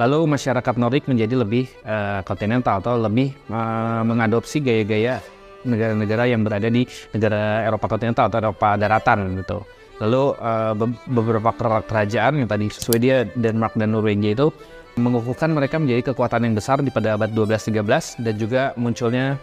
Lalu 0.00 0.32
masyarakat 0.32 0.74
Nordik 0.80 1.04
menjadi 1.12 1.44
lebih 1.44 1.68
uh, 1.84 2.24
kontinental 2.24 2.80
atau 2.80 2.96
lebih 2.96 3.36
uh, 3.52 4.00
mengadopsi 4.00 4.64
gaya-gaya 4.64 5.20
negara-negara 5.60 6.24
yang 6.24 6.40
berada 6.40 6.72
di 6.72 6.88
negara 7.12 7.68
Eropa 7.68 7.84
kontinental 7.84 8.32
atau 8.32 8.48
Eropa 8.48 8.80
daratan 8.80 9.36
gitu. 9.44 9.60
Lalu 10.00 10.22
uh, 10.40 10.72
be 10.72 10.88
beberapa 11.12 11.52
kerajaan 11.84 12.40
yang 12.40 12.48
tadi 12.48 12.72
Swedia, 12.72 13.28
Denmark 13.36 13.76
dan 13.76 13.92
Norwegia 13.92 14.32
itu 14.32 14.48
mengukuhkan 14.96 15.52
mereka 15.52 15.76
menjadi 15.76 16.16
kekuatan 16.16 16.48
yang 16.48 16.54
besar 16.56 16.80
di 16.80 16.88
pada 16.88 17.20
abad 17.20 17.28
12-13 17.36 18.24
dan 18.24 18.34
juga 18.40 18.72
munculnya 18.80 19.36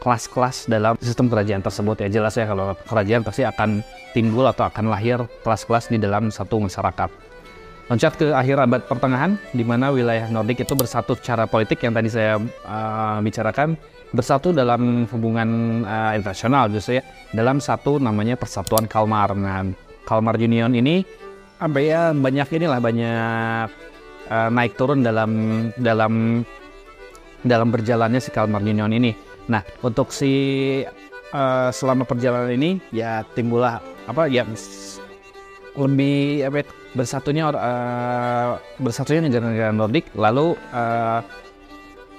kelas-kelas 0.00 0.66
dalam 0.66 0.96
sistem 0.98 1.28
kerajaan 1.28 1.60
tersebut 1.60 2.00
ya 2.02 2.08
jelas 2.08 2.34
ya 2.34 2.48
kalau 2.48 2.72
kerajaan 2.88 3.22
pasti 3.22 3.44
akan 3.44 3.84
timbul 4.16 4.48
atau 4.48 4.66
akan 4.66 4.90
lahir 4.90 5.22
kelas-kelas 5.44 5.92
di 5.92 6.00
dalam 6.00 6.32
satu 6.32 6.58
masyarakat. 6.58 7.30
Loncat 7.90 8.14
ke 8.22 8.30
akhir 8.30 8.54
abad 8.54 8.86
pertengahan, 8.86 9.34
di 9.50 9.66
mana 9.66 9.90
wilayah 9.90 10.30
Nordik 10.30 10.62
itu 10.62 10.78
bersatu 10.78 11.18
secara 11.18 11.50
politik 11.50 11.82
yang 11.82 11.90
tadi 11.90 12.06
saya 12.06 12.38
uh, 12.62 13.18
bicarakan, 13.18 13.74
bersatu 14.14 14.54
dalam 14.54 15.10
hubungan 15.10 15.82
uh, 15.82 16.14
internasional 16.14 16.70
justru 16.70 16.98
ya, 16.98 17.04
dalam 17.34 17.58
satu 17.58 17.98
namanya 17.98 18.38
Persatuan 18.38 18.86
Kalmar. 18.86 19.34
Nah, 19.34 19.74
Kalmar 20.06 20.38
Union 20.38 20.70
ini 20.70 21.02
apa 21.58 21.82
ya 21.82 22.14
banyak 22.14 22.62
inilah 22.62 22.78
banyak 22.78 23.68
uh, 24.30 24.48
naik 24.54 24.78
turun 24.78 25.02
dalam 25.02 25.30
dalam 25.74 26.46
dalam 27.42 27.68
berjalannya 27.74 28.22
si 28.22 28.30
Kalmar 28.30 28.62
Union 28.62 28.94
ini. 28.94 29.29
Nah, 29.48 29.62
untuk 29.80 30.12
si 30.12 30.32
uh, 31.32 31.70
selama 31.70 32.04
perjalanan 32.04 32.50
ini 32.52 32.82
ya 32.90 33.22
timbullah 33.34 33.80
apa 34.06 34.26
ya 34.26 34.44
lebih 35.78 36.44
apa 36.46 36.56
ya, 36.60 36.64
bersatunya 36.98 37.42
uh, 37.54 38.58
bersatunya 38.82 39.30
negara-negara 39.30 39.70
Nordik. 39.70 40.10
Lalu 40.18 40.58
uh, 40.74 41.22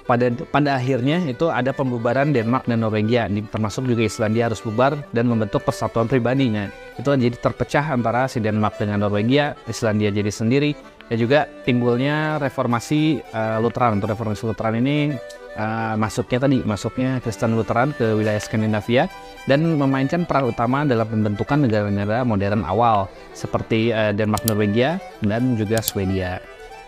pada 0.02 0.34
pada 0.50 0.76
akhirnya 0.76 1.22
itu 1.30 1.46
ada 1.46 1.70
pembubaran 1.70 2.34
Denmark 2.34 2.66
dan 2.66 2.82
Norwegia. 2.82 3.28
Termasuk 3.28 3.86
juga 3.86 4.02
Islandia 4.02 4.50
harus 4.50 4.64
bubar 4.64 4.98
dan 5.14 5.30
membentuk 5.30 5.62
persatuan 5.62 6.10
pribadinya. 6.10 6.72
Itu 6.98 7.14
jadi 7.14 7.36
terpecah 7.36 7.94
antara 7.94 8.26
si 8.26 8.42
Denmark 8.42 8.80
dengan 8.80 9.06
Norwegia 9.06 9.54
Islandia 9.70 10.10
jadi 10.10 10.32
sendiri 10.32 10.74
dan 11.10 11.16
juga 11.18 11.50
timbulnya 11.66 12.38
reformasi 12.38 13.20
uh, 13.34 13.58
Lutheran 13.58 13.98
untuk 13.98 14.12
reformasi 14.14 14.42
Lutheran 14.46 14.78
ini 14.80 15.12
uh, 15.56 15.94
masuknya 15.98 16.38
tadi 16.48 16.58
masuknya 16.64 17.10
Kristen 17.20 17.56
Lutheran 17.56 17.92
ke 17.96 18.16
wilayah 18.16 18.40
Skandinavia 18.40 19.08
dan 19.44 19.64
memainkan 19.76 20.24
peran 20.24 20.48
utama 20.48 20.86
dalam 20.86 21.04
pembentukan 21.08 21.66
negara-negara 21.66 22.22
modern 22.22 22.62
awal 22.64 23.10
seperti 23.36 23.90
uh, 23.92 24.14
Denmark, 24.14 24.46
Norwegia 24.46 25.02
dan 25.24 25.58
juga 25.58 25.82
Swedia. 25.82 26.40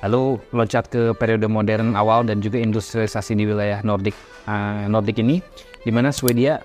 Lalu 0.04 0.36
loncat 0.52 0.92
ke 0.92 1.16
periode 1.16 1.48
modern 1.48 1.96
awal 1.96 2.28
dan 2.28 2.44
juga 2.44 2.60
industrialisasi 2.60 3.32
di 3.40 3.48
wilayah 3.48 3.80
Nordik 3.80 4.12
uh, 4.44 4.84
Nordik 4.84 5.16
ini 5.24 5.40
di 5.80 5.90
mana 5.92 6.12
Swedia 6.12 6.60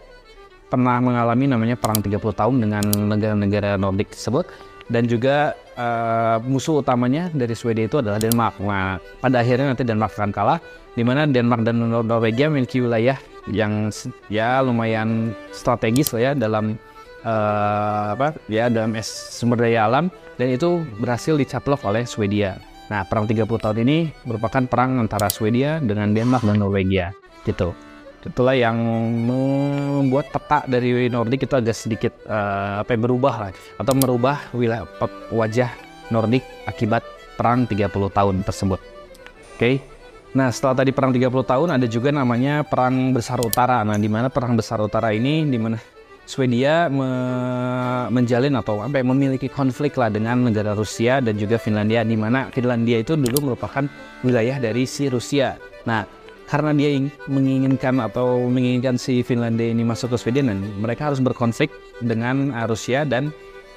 pernah 0.69 1.01
mengalami 1.01 1.49
namanya 1.49 1.75
perang 1.79 2.03
30 2.03 2.19
tahun 2.19 2.55
dengan 2.61 2.83
negara-negara 3.09 3.79
Nordik 3.79 4.13
tersebut 4.13 4.45
dan 4.91 5.05
juga 5.05 5.55
uh, 5.79 6.37
musuh 6.43 6.83
utamanya 6.83 7.31
dari 7.31 7.55
Swedia 7.55 7.87
itu 7.87 8.03
adalah 8.03 8.19
Denmark. 8.19 8.59
Nah, 8.59 8.99
pada 9.23 9.39
akhirnya 9.39 9.71
nanti 9.71 9.87
Denmark 9.87 10.13
akan 10.19 10.31
kalah 10.35 10.59
di 10.93 11.07
mana 11.07 11.23
Denmark 11.23 11.63
dan 11.63 11.79
Norwegia 11.79 12.51
memiliki 12.51 12.83
wilayah 12.83 13.15
yang 13.47 13.87
ya 14.27 14.59
lumayan 14.59 15.31
strategis 15.55 16.11
lah 16.11 16.21
ya 16.21 16.31
dalam 16.35 16.75
uh, 17.23 18.13
apa 18.13 18.35
ya 18.51 18.67
dalam 18.67 18.93
sumber 19.01 19.63
daya 19.63 19.87
alam 19.87 20.11
dan 20.35 20.51
itu 20.51 20.83
berhasil 20.99 21.39
dicaplok 21.39 21.87
oleh 21.87 22.03
Swedia. 22.03 22.59
Nah, 22.89 23.05
perang 23.05 23.29
30 23.29 23.45
tahun 23.45 23.77
ini 23.85 23.97
merupakan 24.25 24.65
perang 24.65 24.97
antara 24.97 25.29
Swedia 25.29 25.77
dengan 25.79 26.11
Denmark 26.11 26.43
dan 26.43 26.57
Norwegia 26.57 27.13
gitu. 27.45 27.71
Itulah 28.19 28.51
yang 28.51 28.75
membuat 29.23 30.27
peta 30.27 30.67
dari 30.67 31.07
Nordik 31.07 31.47
itu 31.47 31.55
agak 31.55 31.75
sedikit 31.75 32.13
uh, 32.27 32.83
apa 32.83 32.91
ya, 32.91 32.99
berubah 32.99 33.35
lah 33.47 33.51
atau 33.79 33.93
merubah 33.95 34.51
wilayah 34.51 34.83
wajah 35.31 35.71
Nordik 36.11 36.43
akibat 36.67 37.05
perang 37.39 37.63
30 37.63 37.87
tahun 38.11 38.35
tersebut. 38.43 38.79
Oke. 38.79 39.55
Okay? 39.55 39.75
Nah, 40.29 40.53
setelah 40.53 40.85
tadi 40.85 40.91
perang 40.93 41.09
30 41.09 41.25
tahun 41.25 41.69
ada 41.73 41.87
juga 41.89 42.13
namanya 42.13 42.61
perang 42.61 43.15
besar 43.15 43.41
utara. 43.41 43.81
Nah, 43.81 43.97
di 43.97 44.05
mana 44.05 44.29
perang 44.29 44.53
besar 44.53 44.77
utara 44.77 45.09
ini 45.09 45.47
di 45.47 45.57
mana 45.57 45.79
Swedia 46.29 46.85
me 46.93 47.09
menjalin 48.13 48.53
atau 48.53 48.85
apa 48.85 49.01
ya, 49.01 49.05
memiliki 49.09 49.49
konflik 49.49 49.97
lah 49.97 50.13
dengan 50.13 50.45
negara 50.45 50.77
Rusia 50.77 51.17
dan 51.17 51.33
juga 51.33 51.57
Finlandia 51.57 52.05
di 52.05 52.13
mana 52.13 52.53
Finlandia 52.53 53.01
itu 53.01 53.17
dulu 53.17 53.49
merupakan 53.49 53.89
wilayah 54.21 54.61
dari 54.61 54.85
si 54.85 55.09
Rusia. 55.09 55.57
Nah, 55.89 56.05
karena 56.49 56.73
dia 56.73 56.97
menginginkan 57.29 58.01
atau 58.01 58.49
menginginkan 58.49 58.97
si 58.97 59.21
Finlandia 59.21 59.69
ini 59.69 59.85
masuk 59.85 60.11
ke 60.11 60.17
Swedia 60.17 60.41
dan 60.41 60.65
mereka 60.81 61.13
harus 61.13 61.21
berkonflik 61.21 61.69
dengan 62.01 62.49
Rusia 62.65 63.05
dan 63.05 63.29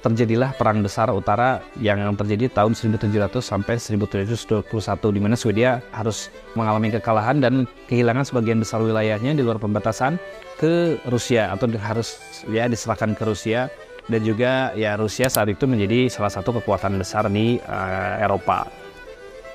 terjadilah 0.03 0.57
perang 0.59 0.83
besar 0.83 1.13
utara 1.15 1.63
yang 1.79 2.03
terjadi 2.19 2.51
tahun 2.51 2.75
1700 2.75 3.39
sampai 3.39 3.79
1721 3.79 4.67
di 5.15 5.21
mana 5.23 5.39
Swedia 5.39 5.79
harus 5.95 6.33
mengalami 6.59 6.91
kekalahan 6.91 7.39
dan 7.39 7.71
kehilangan 7.87 8.27
sebagian 8.27 8.59
besar 8.59 8.83
wilayahnya 8.83 9.39
di 9.39 9.47
luar 9.47 9.63
pembatasan 9.63 10.19
ke 10.59 10.99
Rusia 11.07 11.55
atau 11.55 11.71
harus 11.79 12.19
ya 12.51 12.67
diserahkan 12.67 13.15
ke 13.15 13.23
Rusia 13.23 13.71
dan 14.11 14.21
juga 14.27 14.75
ya 14.75 14.99
Rusia 14.99 15.31
saat 15.31 15.47
itu 15.47 15.63
menjadi 15.71 16.11
salah 16.11 16.35
satu 16.35 16.59
kekuatan 16.59 16.99
besar 16.99 17.31
di 17.31 17.63
uh, 17.63 18.19
Eropa. 18.19 18.67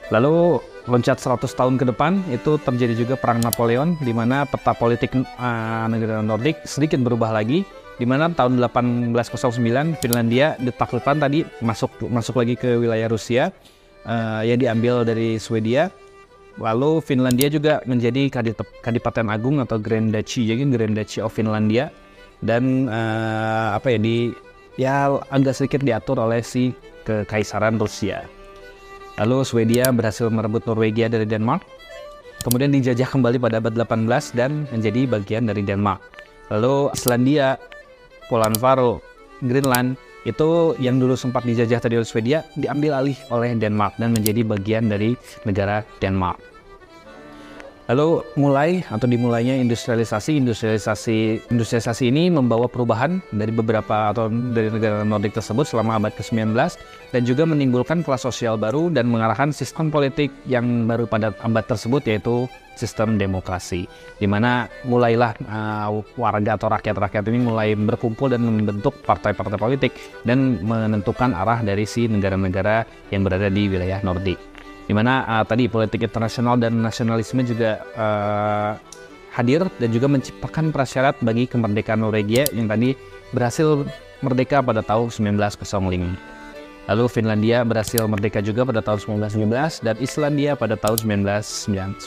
Lalu 0.07 0.63
loncat 0.87 1.19
100 1.19 1.43
tahun 1.51 1.75
ke 1.75 1.85
depan 1.91 2.23
itu 2.31 2.55
terjadi 2.63 2.95
juga 2.95 3.15
perang 3.19 3.43
Napoleon 3.43 3.99
di 3.99 4.15
mana 4.15 4.47
peta 4.47 4.71
politik 4.71 5.13
uh, 5.13 5.85
negara 5.91 6.23
Nordik 6.23 6.63
sedikit 6.63 7.03
berubah 7.03 7.35
lagi 7.35 7.67
di 7.99 8.05
mana 8.07 8.31
tahun 8.31 8.61
1809 8.63 9.99
Finlandia 9.99 10.55
ditaklukkan 10.57 11.17
tadi 11.19 11.43
masuk 11.59 12.07
masuk 12.07 12.39
lagi 12.39 12.55
ke 12.55 12.79
wilayah 12.79 13.11
Rusia 13.11 13.51
uh, 14.07 14.41
yang 14.47 14.57
diambil 14.57 15.03
dari 15.03 15.35
Swedia. 15.37 15.91
Lalu 16.57 17.05
Finlandia 17.05 17.53
juga 17.53 17.85
menjadi 17.85 18.33
Kadipaten 18.81 19.29
Agung 19.29 19.61
atau 19.61 19.77
Grand 19.77 20.09
Duchy, 20.09 20.49
jadi 20.49 20.65
Grand 20.65 20.97
Duchy 20.97 21.21
of 21.21 21.29
Finlandia 21.29 21.93
dan 22.41 22.89
uh, 22.89 23.77
apa 23.77 23.93
ya 23.93 23.99
di 24.01 24.33
ya 24.73 25.21
agak 25.29 25.53
sedikit 25.53 25.85
diatur 25.85 26.17
oleh 26.17 26.41
si 26.41 26.73
kekaisaran 27.05 27.77
Rusia. 27.77 28.36
Lalu 29.17 29.41
Swedia 29.41 29.89
berhasil 29.89 30.29
merebut 30.29 30.61
Norwegia 30.69 31.09
dari 31.09 31.25
Denmark. 31.25 31.65
Kemudian 32.45 32.69
dijajah 32.69 33.09
kembali 33.09 33.41
pada 33.41 33.57
abad 33.57 33.73
18 33.73 34.37
dan 34.37 34.69
menjadi 34.69 35.09
bagian 35.09 35.49
dari 35.49 35.65
Denmark. 35.65 35.99
Lalu 36.53 36.93
Islandia 36.93 37.57
Poland 38.29 38.55
Faro, 38.61 39.01
Greenland 39.41 39.97
itu 40.27 40.75
yang 40.77 41.01
dulu 41.01 41.17
sempat 41.17 41.47
dijajah 41.47 41.79
tadi 41.81 41.97
oleh 41.97 42.05
Swedia 42.05 42.45
diambil 42.59 42.99
alih 42.99 43.17
oleh 43.33 43.57
Denmark 43.57 43.97
dan 43.97 44.13
menjadi 44.13 44.43
bagian 44.43 44.91
dari 44.91 45.17
negara 45.47 45.81
Denmark. 45.97 46.56
Lalu 47.87 48.19
mulai 48.35 48.83
atau 48.83 49.07
dimulainya 49.07 49.55
industrialisasi, 49.63 50.43
industrialisasi, 50.43 51.47
industrialisasi 51.47 52.11
ini 52.11 52.27
membawa 52.27 52.67
perubahan 52.67 53.23
dari 53.31 53.55
beberapa 53.55 54.11
atau 54.11 54.27
dari 54.27 54.67
negara 54.67 55.07
Nordik 55.07 55.31
tersebut 55.31 55.63
selama 55.63 55.95
abad 55.95 56.11
ke-19 56.19 56.51
dan 57.15 57.21
juga 57.23 57.47
menimbulkan 57.47 58.03
kelas 58.03 58.27
sosial 58.27 58.59
baru 58.59 58.91
dan 58.91 59.07
mengarahkan 59.07 59.55
sistem 59.55 59.87
politik 59.87 60.35
yang 60.43 60.83
baru 60.83 61.07
pada 61.07 61.31
abad 61.39 61.63
tersebut 61.63 62.03
yaitu 62.11 62.43
sistem 62.75 63.15
demokrasi. 63.15 63.87
Di 64.19 64.27
mana 64.27 64.67
mulailah 64.83 65.39
uh, 65.47 66.03
warga 66.19 66.59
atau 66.59 66.67
rakyat-rakyat 66.67 67.23
ini 67.31 67.39
mulai 67.39 67.71
berkumpul 67.71 68.27
dan 68.27 68.43
membentuk 68.43 68.99
partai-partai 69.07 69.55
politik 69.55 69.95
dan 70.27 70.59
menentukan 70.59 71.31
arah 71.31 71.63
dari 71.63 71.87
si 71.87 72.11
negara-negara 72.11 72.83
yang 73.15 73.23
berada 73.23 73.47
di 73.47 73.71
wilayah 73.71 74.03
Nordik 74.03 74.56
di 74.87 74.95
mana 74.95 75.27
uh, 75.27 75.43
tadi 75.43 75.67
politik 75.67 76.07
internasional 76.07 76.55
dan 76.55 76.79
nasionalisme 76.79 77.43
juga 77.43 77.83
uh, 77.93 78.79
hadir 79.35 79.67
dan 79.77 79.93
juga 79.93 80.09
menciptakan 80.09 80.73
prasyarat 80.73 81.13
bagi 81.21 81.45
kemerdekaan 81.45 82.01
Norwegia 82.01 82.49
yang 82.55 82.71
tadi 82.71 82.95
berhasil 83.35 83.83
merdeka 84.23 84.63
pada 84.63 84.81
tahun 84.81 85.37
1905. 85.37 86.17
Lalu 86.87 87.03
Finlandia 87.11 87.67
berhasil 87.67 87.99
merdeka 88.07 88.39
juga 88.39 88.63
pada 88.63 88.79
tahun 88.79 89.27
1919 89.27 89.83
dan 89.83 89.99
Islandia 89.99 90.55
pada 90.55 90.79
tahun 90.79 91.03
1944. 91.03 91.99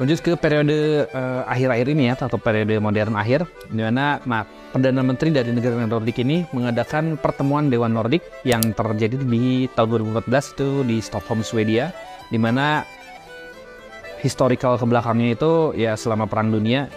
Lanjut 0.00 0.24
ke 0.24 0.32
periode 0.32 1.04
uh, 1.12 1.44
akhir-akhir 1.44 1.92
ini 1.92 2.08
ya 2.08 2.16
atau 2.16 2.40
periode 2.40 2.80
modern 2.80 3.20
akhir 3.20 3.44
di 3.68 3.84
mana 3.84 4.16
nah, 4.24 4.48
Perdana 4.72 5.04
Menteri 5.04 5.28
dari 5.28 5.52
negara 5.52 5.76
Nordik 5.76 6.24
ini 6.24 6.48
mengadakan 6.56 7.20
pertemuan 7.20 7.68
Dewan 7.68 7.92
Nordik 7.92 8.24
yang 8.48 8.64
terjadi 8.72 9.20
di 9.20 9.68
tahun 9.76 10.16
2014 10.24 10.56
itu 10.56 10.68
di 10.88 10.96
Stockholm, 11.04 11.44
Swedia, 11.44 11.92
di 12.32 12.40
mana 12.40 12.80
historical 14.24 14.80
ke 14.80 14.88
belakangnya 14.88 15.36
itu 15.36 15.76
ya 15.76 15.92
selama 16.00 16.24
Perang 16.24 16.48
Dunia, 16.48 16.88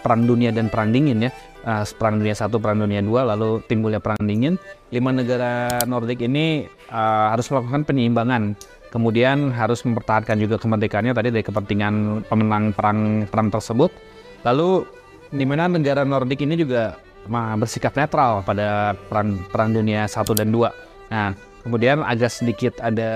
Perang 0.00 0.24
Dunia 0.24 0.56
dan 0.56 0.72
Perang 0.72 0.96
Dingin 0.96 1.28
ya, 1.28 1.30
uh, 1.68 1.84
Perang 1.84 2.16
Dunia 2.16 2.32
satu, 2.32 2.56
Perang 2.56 2.80
Dunia 2.80 3.04
dua, 3.04 3.28
lalu 3.28 3.60
timbulnya 3.68 4.00
Perang 4.00 4.24
Dingin, 4.24 4.56
lima 4.88 5.12
negara 5.12 5.84
Nordik 5.84 6.24
ini 6.24 6.64
uh, 6.88 7.36
harus 7.36 7.44
melakukan 7.52 7.84
penyeimbangan 7.84 8.56
kemudian 8.90 9.54
harus 9.54 9.86
mempertahankan 9.86 10.36
juga 10.36 10.58
kemerdekaannya 10.58 11.14
tadi 11.14 11.28
dari 11.30 11.44
kepentingan 11.46 12.26
pemenang 12.26 12.74
perang 12.74 13.24
perang 13.30 13.48
tersebut. 13.48 13.90
Lalu 14.42 14.84
di 15.30 15.46
mana 15.46 15.70
negara 15.70 16.02
Nordik 16.02 16.42
ini 16.42 16.58
juga 16.58 16.98
bersikap 17.30 17.94
netral 17.94 18.42
pada 18.42 18.98
perang 19.06 19.38
perang 19.48 19.70
dunia 19.70 20.10
1 20.10 20.26
dan 20.34 20.50
2. 20.50 21.14
Nah, 21.14 21.30
kemudian 21.62 22.02
agak 22.02 22.32
sedikit 22.34 22.74
ada 22.82 23.10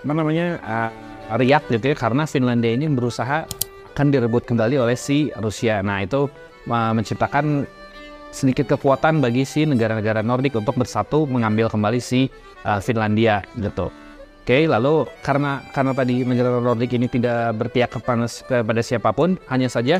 apa 0.00 0.12
namanya 0.12 0.56
uh, 0.64 0.90
riak 1.36 1.68
gitu 1.68 1.92
ya 1.92 1.96
karena 1.98 2.24
Finlandia 2.24 2.72
ini 2.72 2.86
berusaha 2.88 3.44
akan 3.92 4.06
direbut 4.12 4.48
kembali 4.48 4.80
oleh 4.80 4.96
si 4.96 5.28
Rusia. 5.36 5.84
Nah, 5.84 6.04
itu 6.04 6.28
uh, 6.68 6.92
menciptakan 6.96 7.68
sedikit 8.32 8.76
kekuatan 8.76 9.24
bagi 9.24 9.48
si 9.48 9.64
negara-negara 9.64 10.20
Nordik 10.20 10.56
untuk 10.56 10.76
bersatu 10.76 11.24
mengambil 11.24 11.72
kembali 11.72 12.00
si 12.00 12.28
uh, 12.64 12.80
Finlandia 12.80 13.44
gitu. 13.56 13.88
Oke, 14.46 14.62
lalu 14.70 15.10
karena 15.26 15.58
karena 15.74 15.90
tadi 15.90 16.22
negara 16.22 16.62
Nordik 16.62 16.94
ini 16.94 17.10
tidak 17.10 17.58
berpihak 17.58 17.98
kepada, 17.98 18.30
kepada 18.30 18.78
siapa 18.78 19.10
pun, 19.10 19.34
hanya 19.50 19.66
saja 19.66 19.98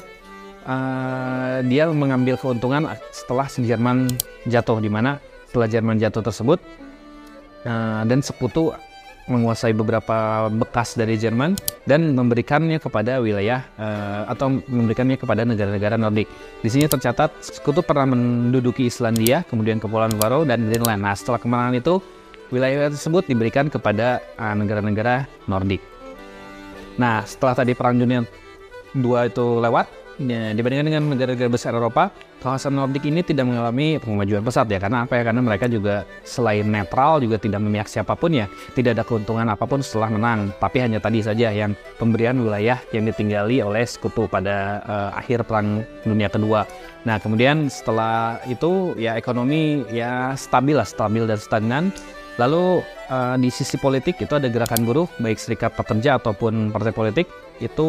uh, 0.63 1.67
dia 1.67 1.91
mengambil 1.91 2.39
keuntungan 2.39 2.87
setelah 3.11 3.51
Jerman 3.51 4.07
jatuh 4.47 4.79
di 4.79 4.87
mana 4.87 5.19
setelah 5.51 5.67
Jerman 5.67 5.99
jatuh 5.99 6.23
tersebut 6.23 6.63
uh, 7.67 8.07
dan 8.07 8.23
sekutu 8.23 8.71
menguasai 9.27 9.75
beberapa 9.75 10.47
bekas 10.55 10.95
dari 10.95 11.19
Jerman 11.19 11.59
dan 11.83 12.15
memberikannya 12.15 12.79
kepada 12.79 13.19
wilayah 13.19 13.67
uh, 13.75 14.31
atau 14.31 14.63
memberikannya 14.63 15.19
kepada 15.19 15.43
negara-negara 15.43 15.99
Nordik. 15.99 16.31
Di 16.63 16.71
sini 16.71 16.87
tercatat 16.87 17.35
sekutu 17.43 17.83
pernah 17.83 18.15
menduduki 18.15 18.87
Islandia, 18.87 19.43
kemudian 19.51 19.83
Kepulauan 19.83 20.15
Faroe 20.15 20.47
dan 20.47 20.71
Greenland. 20.71 21.03
Nah, 21.03 21.19
setelah 21.19 21.43
kemenangan 21.43 21.75
itu 21.83 21.99
wilayah 22.51 22.93
tersebut 22.93 23.27
diberikan 23.27 23.67
kepada 23.71 24.23
negara-negara 24.39 25.25
uh, 25.27 25.49
Nordik. 25.51 25.83
Nah, 26.97 27.27
setelah 27.29 27.55
tadi 27.59 27.77
Perang 27.77 28.01
Dunia 28.01 28.25
II 28.97 29.29
itu 29.29 29.47
lewat, 29.61 30.07
Ya, 30.17 30.57
dibandingkan 30.57 30.89
dengan 30.89 31.03
negara-negara 31.13 31.53
besar 31.53 31.77
Eropa, 31.77 32.09
kawasan 32.41 32.73
Nordik 32.73 33.05
ini 33.05 33.21
tidak 33.21 33.53
mengalami 33.53 34.01
kemajuan 34.01 34.41
pesat 34.41 34.65
ya. 34.65 34.81
Karena 34.81 35.05
apa 35.05 35.21
ya? 35.21 35.29
Karena 35.29 35.45
mereka 35.45 35.69
juga 35.69 36.09
selain 36.25 36.65
netral 36.65 37.21
juga 37.21 37.37
tidak 37.37 37.61
memihak 37.61 37.85
siapa 37.85 38.17
pun 38.17 38.33
ya. 38.33 38.49
Tidak 38.73 38.97
ada 38.97 39.05
keuntungan 39.05 39.45
apa 39.45 39.69
pun 39.69 39.85
setelah 39.85 40.09
menang. 40.09 40.57
Tapi 40.57 40.81
hanya 40.81 41.05
tadi 41.05 41.21
saja 41.21 41.53
yang 41.53 41.77
pemberian 42.01 42.41
wilayah 42.41 42.81
yang 42.97 43.05
ditinggali 43.05 43.61
oleh 43.61 43.85
sekutu 43.85 44.25
pada 44.25 44.81
uh, 44.89 45.11
akhir 45.21 45.45
Perang 45.45 45.85
Dunia 46.09 46.33
Kedua. 46.33 46.65
Nah 47.05 47.21
kemudian 47.21 47.69
setelah 47.69 48.41
itu 48.49 48.97
ya 48.97 49.21
ekonomi 49.21 49.85
ya 49.93 50.33
stabil 50.33 50.81
lah, 50.81 50.89
stabil 50.89 51.29
dan 51.29 51.37
stagnan. 51.37 51.85
Lalu 52.37 52.85
uh, 53.09 53.37
di 53.41 53.49
sisi 53.49 53.81
politik 53.81 54.21
itu 54.21 54.33
ada 54.37 54.53
gerakan 54.53 54.85
buruh, 54.85 55.09
baik 55.17 55.41
serikat 55.41 55.73
pekerja 55.73 56.21
ataupun 56.21 56.69
partai 56.69 56.93
politik 56.93 57.27
itu 57.65 57.89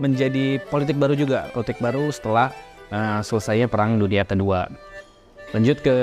menjadi 0.00 0.56
politik 0.72 0.96
baru 0.96 1.12
juga, 1.12 1.52
politik 1.52 1.76
baru 1.76 2.08
setelah 2.08 2.48
uh, 2.88 3.20
selesainya 3.20 3.68
Perang 3.68 4.00
Dunia 4.00 4.24
Kedua. 4.24 4.64
Lanjut 5.52 5.84
ke 5.84 5.96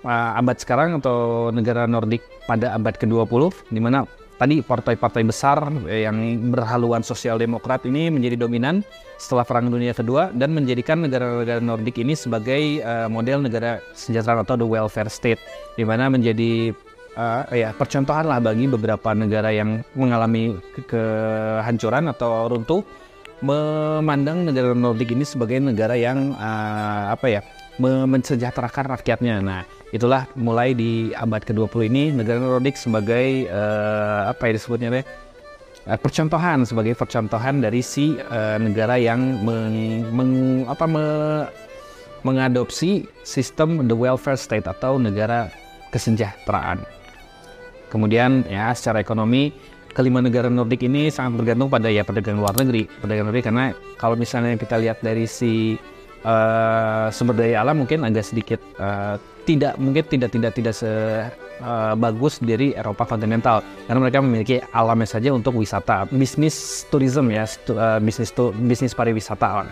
uh, 0.00 0.38
abad 0.40 0.56
sekarang 0.56 0.96
atau 0.96 1.52
negara 1.52 1.84
Nordik 1.84 2.24
pada 2.48 2.72
abad 2.72 2.96
ke-20 2.96 3.68
di 3.68 3.80
mana 3.84 4.08
tadi 4.40 4.64
partai-partai 4.64 5.22
besar 5.28 5.68
yang 5.88 6.16
berhaluan 6.52 7.04
sosial 7.04 7.36
demokrat 7.36 7.84
ini 7.84 8.08
menjadi 8.08 8.48
dominan 8.48 8.80
setelah 9.16 9.44
Perang 9.48 9.72
Dunia 9.72 9.96
Kedua 9.96 10.28
dan 10.32 10.52
menjadikan 10.52 11.00
negara-negara 11.00 11.60
Nordik 11.60 12.00
ini 12.00 12.12
sebagai 12.12 12.84
uh, 12.84 13.08
model 13.08 13.44
negara 13.44 13.80
sejahtera 13.96 14.44
atau 14.44 14.60
the 14.60 14.68
welfare 14.68 15.08
state 15.08 15.40
di 15.74 15.84
mana 15.84 16.12
menjadi 16.12 16.76
uh, 17.16 17.48
ya 17.50 17.72
percontohan 17.72 18.28
lah 18.28 18.38
bagi 18.38 18.68
beberapa 18.68 19.16
negara 19.16 19.50
yang 19.50 19.80
mengalami 19.96 20.56
ke 20.76 20.84
kehancuran 20.92 22.12
atau 22.12 22.46
runtuh 22.52 22.84
memandang 23.44 24.48
negara 24.48 24.72
Nordik 24.72 25.12
ini 25.12 25.24
sebagai 25.24 25.60
negara 25.60 25.96
yang 25.96 26.32
uh, 26.36 27.12
apa 27.12 27.26
ya 27.28 27.40
mensejahterakan 27.76 28.96
rakyatnya. 28.96 29.44
Nah, 29.44 29.62
itulah 29.92 30.24
mulai 30.32 30.72
di 30.72 31.12
abad 31.12 31.44
ke-20 31.44 31.80
ini 31.92 32.04
negara 32.16 32.40
Nordik 32.40 32.80
sebagai 32.80 33.48
uh, 33.52 34.32
apa 34.32 34.48
ya 34.48 34.52
disebutnya 34.56 34.88
deh? 35.00 35.04
Uh, 35.86 35.94
percontohan 35.94 36.66
sebagai 36.66 36.98
percontohan 36.98 37.62
dari 37.62 37.78
si 37.78 38.18
uh, 38.18 38.58
negara 38.58 38.98
yang 38.98 39.38
meng, 39.46 40.02
meng, 40.10 40.32
apa 40.66 40.82
me, 40.82 41.06
mengadopsi 42.26 43.06
sistem 43.22 43.86
the 43.86 43.94
welfare 43.94 44.34
state 44.34 44.66
atau 44.66 44.98
negara 44.98 45.46
kesejahteraan. 45.94 46.82
Kemudian 47.86 48.42
ya 48.50 48.74
secara 48.74 48.98
ekonomi 48.98 49.54
kelima 49.94 50.18
negara 50.18 50.50
Nordik 50.50 50.82
ini 50.82 51.06
sangat 51.06 51.38
bergantung 51.38 51.70
pada 51.70 51.86
ya 51.86 52.02
perdagangan 52.02 52.42
luar 52.42 52.58
negeri, 52.58 52.90
perdagangan 52.90 53.30
negeri 53.30 53.42
karena 53.46 53.64
kalau 53.94 54.18
misalnya 54.18 54.58
kita 54.58 54.82
lihat 54.82 54.98
dari 55.06 55.24
si 55.30 55.78
uh, 56.26 57.06
sumber 57.14 57.38
daya 57.38 57.62
alam 57.62 57.86
mungkin 57.86 58.02
agak 58.02 58.26
sedikit 58.26 58.58
uh, 58.82 59.22
tidak 59.46 59.78
mungkin 59.78 60.02
tidak 60.10 60.34
tidak 60.34 60.52
tidak 60.58 60.74
se 60.74 60.90
uh, 61.60 61.94
bagus 61.96 62.40
dari 62.42 62.72
Eropa 62.76 63.06
kontinental. 63.08 63.62
Karena 63.86 64.00
mereka 64.02 64.18
memiliki 64.20 64.56
alamnya 64.72 65.08
saja 65.08 65.32
untuk 65.32 65.56
wisata 65.56 66.08
bisnis 66.10 66.84
tourism 66.90 67.30
ya 67.32 67.46
uh, 67.46 67.98
bisnis 68.02 68.32
tu, 68.32 68.52
bisnis 68.56 68.92
pariwisata 68.92 69.48
lah 69.62 69.66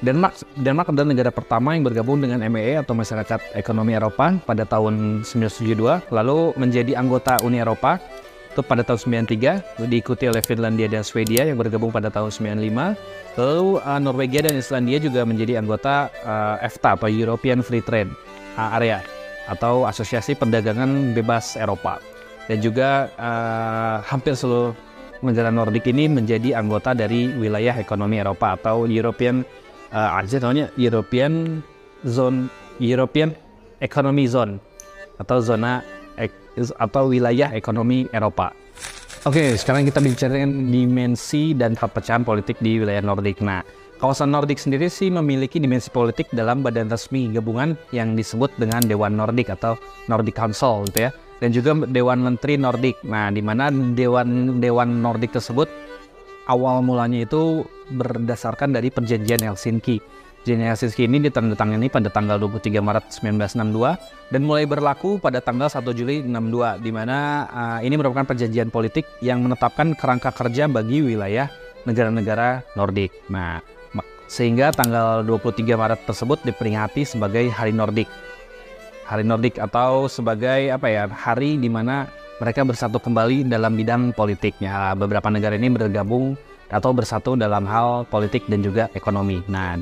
Denmark 0.00 0.32
Denmark 0.56 0.88
adalah 0.92 1.08
negara 1.12 1.30
pertama 1.32 1.76
yang 1.76 1.84
bergabung 1.84 2.24
dengan 2.24 2.40
MEE 2.48 2.80
atau 2.80 2.96
Masyarakat 2.96 3.52
Ekonomi 3.52 3.92
Eropa 3.92 4.32
pada 4.48 4.64
tahun 4.64 5.26
1972 5.28 6.08
lalu 6.08 6.56
menjadi 6.56 6.96
anggota 6.96 7.36
Uni 7.44 7.60
Eropa. 7.60 8.00
Itu 8.50 8.66
pada 8.66 8.82
tahun 8.82 9.30
93 9.30 9.86
diikuti 9.86 10.26
oleh 10.26 10.42
Finlandia 10.42 10.90
dan 10.90 11.06
Swedia 11.06 11.46
yang 11.46 11.54
bergabung 11.54 11.94
pada 11.94 12.10
tahun 12.10 12.34
95 12.34 13.38
lalu 13.38 13.78
uh, 13.78 14.00
Norwegia 14.02 14.42
dan 14.42 14.58
Islandia 14.58 14.98
juga 14.98 15.22
menjadi 15.22 15.62
anggota 15.62 16.10
uh, 16.26 16.58
EFTA 16.58 16.98
atau 16.98 17.06
European 17.06 17.62
Free 17.62 17.78
Trade 17.78 18.10
area 18.58 19.19
atau 19.48 19.88
Asosiasi 19.88 20.36
Perdagangan 20.36 21.16
Bebas 21.16 21.56
Eropa 21.56 22.02
dan 22.50 22.58
juga 22.58 23.08
uh, 23.14 24.02
hampir 24.02 24.34
seluruh 24.34 24.74
negara 25.22 25.52
Nordik 25.52 25.86
ini 25.86 26.08
menjadi 26.08 26.56
anggota 26.58 26.96
dari 26.96 27.30
wilayah 27.30 27.76
ekonomi 27.76 28.18
Eropa 28.18 28.56
atau 28.56 28.88
European 28.88 29.46
uh, 29.92 30.18
namanya 30.42 30.72
European 30.74 31.62
Zone 32.02 32.48
European 32.80 33.36
Economy 33.78 34.24
Zone 34.26 34.56
atau 35.20 35.38
zona 35.44 35.84
ek, 36.16 36.32
atau 36.80 37.12
wilayah 37.12 37.52
ekonomi 37.52 38.08
Eropa. 38.08 38.56
Oke, 39.28 39.52
sekarang 39.60 39.84
kita 39.84 40.00
bicara 40.00 40.40
dimensi 40.48 41.52
dan 41.52 41.76
perpecahan 41.76 42.24
politik 42.24 42.56
di 42.56 42.80
wilayah 42.80 43.04
Nordik. 43.04 43.44
Nah, 43.44 43.60
Kawasan 44.00 44.32
Nordik 44.32 44.56
sendiri 44.56 44.88
sih 44.88 45.12
memiliki 45.12 45.60
dimensi 45.60 45.92
politik 45.92 46.32
dalam 46.32 46.64
badan 46.64 46.88
resmi 46.88 47.28
gabungan 47.36 47.76
yang 47.92 48.16
disebut 48.16 48.48
dengan 48.56 48.80
Dewan 48.80 49.12
Nordik 49.12 49.52
atau 49.52 49.76
Nordic 50.08 50.40
Council 50.40 50.88
gitu 50.88 51.04
ya. 51.04 51.10
Dan 51.36 51.52
juga 51.52 51.76
Dewan 51.84 52.24
Menteri 52.24 52.56
Nordik. 52.56 52.96
Nah, 53.04 53.28
di 53.28 53.44
mana 53.44 53.68
Dewan 53.68 54.56
Dewan 54.56 55.04
Nordik 55.04 55.36
tersebut 55.36 55.68
awal 56.48 56.80
mulanya 56.80 57.28
itu 57.28 57.68
berdasarkan 57.92 58.72
dari 58.72 58.88
perjanjian 58.88 59.44
Helsinki. 59.44 60.00
Perjanjian 60.40 60.72
Helsinki 60.72 61.04
ini 61.04 61.20
ditandatangani 61.28 61.92
pada 61.92 62.08
tanggal 62.08 62.40
23 62.40 62.80
Maret 62.80 63.04
1962 63.12 64.32
dan 64.32 64.40
mulai 64.40 64.64
berlaku 64.64 65.20
pada 65.20 65.44
tanggal 65.44 65.68
1 65.68 65.84
Juli 65.92 66.24
62 66.24 66.80
di 66.80 66.88
mana 66.88 67.44
uh, 67.52 67.78
ini 67.84 68.00
merupakan 68.00 68.24
perjanjian 68.24 68.72
politik 68.72 69.04
yang 69.20 69.44
menetapkan 69.44 69.92
kerangka 69.92 70.32
kerja 70.32 70.72
bagi 70.72 71.04
wilayah 71.04 71.52
negara-negara 71.84 72.64
Nordik. 72.76 73.12
Nah, 73.28 73.79
sehingga 74.30 74.70
tanggal 74.70 75.26
23 75.26 75.74
Maret 75.74 76.06
tersebut 76.06 76.38
diperingati 76.46 77.02
sebagai 77.02 77.50
Hari 77.50 77.74
Nordik. 77.74 78.06
Hari 79.10 79.26
Nordik 79.26 79.58
atau 79.58 80.06
sebagai 80.06 80.70
apa 80.70 80.86
ya 80.86 81.10
hari 81.10 81.58
di 81.58 81.66
mana 81.66 82.06
mereka 82.38 82.62
bersatu 82.62 83.02
kembali 83.02 83.50
dalam 83.50 83.74
bidang 83.74 84.14
politiknya. 84.14 84.94
Beberapa 84.94 85.26
negara 85.34 85.58
ini 85.58 85.66
bergabung 85.66 86.38
atau 86.70 86.94
bersatu 86.94 87.34
dalam 87.34 87.66
hal 87.66 88.06
politik 88.06 88.46
dan 88.46 88.62
juga 88.62 88.86
ekonomi. 88.94 89.42
Nah, 89.50 89.74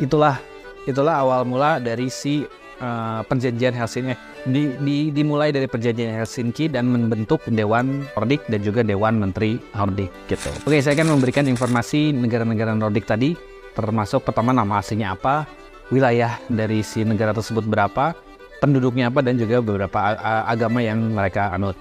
itulah 0.00 0.40
itulah 0.88 1.20
awal 1.20 1.44
mula 1.44 1.76
dari 1.76 2.08
si 2.08 2.48
uh, 2.80 3.20
perjanjian 3.28 3.76
Helsinki. 3.76 4.16
Di, 4.40 4.72
di, 4.80 5.12
dimulai 5.12 5.52
dari 5.52 5.68
perjanjian 5.68 6.16
Helsinki 6.16 6.72
dan 6.72 6.88
membentuk 6.88 7.44
Dewan 7.52 8.08
Nordik 8.16 8.48
dan 8.48 8.64
juga 8.64 8.80
Dewan 8.80 9.20
Menteri 9.20 9.60
Nordik 9.76 10.08
gitu. 10.32 10.48
Oke, 10.64 10.80
saya 10.80 10.96
akan 10.96 11.20
memberikan 11.20 11.44
informasi 11.44 12.16
negara-negara 12.16 12.72
Nordik 12.72 13.04
tadi 13.04 13.49
termasuk 13.74 14.26
pertama 14.26 14.54
nama 14.54 14.80
aslinya 14.80 15.14
apa, 15.14 15.46
wilayah 15.90 16.38
dari 16.46 16.80
si 16.80 17.02
negara 17.02 17.34
tersebut 17.34 17.66
berapa, 17.66 18.14
penduduknya 18.60 19.08
apa 19.08 19.24
dan 19.24 19.40
juga 19.40 19.64
beberapa 19.64 19.98
agama 20.46 20.84
yang 20.84 21.00
mereka 21.12 21.56
anut. 21.56 21.74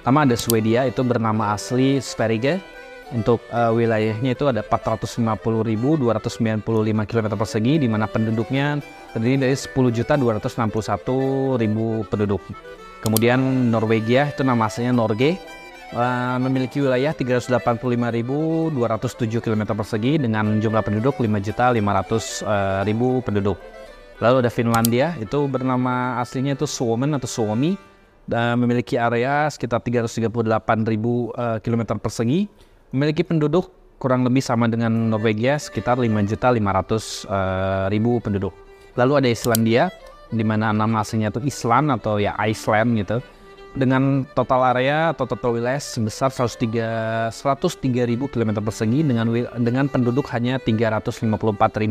Pertama 0.00 0.22
ada 0.22 0.36
Swedia 0.38 0.86
itu 0.86 1.02
bernama 1.02 1.56
asli 1.56 1.98
Sverige. 1.98 2.62
Untuk 3.14 3.38
uh, 3.54 3.70
wilayahnya 3.70 4.34
itu 4.34 4.50
ada 4.50 4.66
450.295 4.66 5.38
km 7.06 7.26
persegi 7.38 7.78
di 7.78 7.86
mana 7.86 8.10
penduduknya 8.10 8.82
terdiri 9.14 9.46
dari 9.46 9.54
10.261.000 9.54 12.10
penduduk. 12.10 12.42
Kemudian 12.98 13.70
Norwegia 13.70 14.34
itu 14.34 14.42
nama 14.42 14.66
aslinya 14.66 14.90
Norge 14.90 15.38
uh, 15.94 16.36
memiliki 16.42 16.82
wilayah 16.82 17.14
385.207 17.14 18.74
km 19.38 19.62
persegi 19.76 20.18
dengan 20.18 20.58
jumlah 20.58 20.82
penduduk 20.82 21.22
5.500.000 21.22 22.42
uh, 22.42 23.22
penduduk. 23.22 23.58
Lalu 24.18 24.36
ada 24.40 24.50
Finlandia, 24.50 25.12
itu 25.20 25.44
bernama 25.44 26.16
aslinya 26.24 26.56
itu 26.56 26.64
Suomen 26.64 27.12
atau 27.12 27.28
Suomi, 27.28 27.76
dan 28.26 28.58
memiliki 28.58 28.96
area 28.96 29.46
sekitar 29.52 29.84
338.000 29.84 30.56
uh, 30.56 31.60
km 31.60 32.00
persegi, 32.00 32.48
memiliki 32.90 33.22
penduduk 33.22 33.70
kurang 34.00 34.24
lebih 34.24 34.40
sama 34.40 34.72
dengan 34.72 35.12
Norwegia 35.12 35.60
sekitar 35.60 36.00
5.500.000 36.00 37.28
uh, 37.28 38.18
penduduk. 38.24 38.56
Lalu 38.96 39.12
ada 39.20 39.28
Islandia, 39.28 39.92
di 40.32 40.42
mana 40.42 40.72
nama 40.72 41.04
aslinya 41.04 41.30
itu 41.30 41.44
Island 41.44 42.00
atau 42.00 42.18
ya 42.18 42.34
Iceland 42.40 42.98
gitu 42.98 43.20
dengan 43.76 44.24
total 44.32 44.72
area 44.72 45.12
atau 45.12 45.28
total 45.28 45.60
wilayah 45.60 45.78
sebesar 45.78 46.32
103 46.32 47.28
103.000 47.30 48.32
km 48.32 48.50
persegi 48.64 49.04
dengan 49.04 49.28
dengan 49.60 49.84
penduduk 49.86 50.26
hanya 50.32 50.56
354.000 50.58 51.28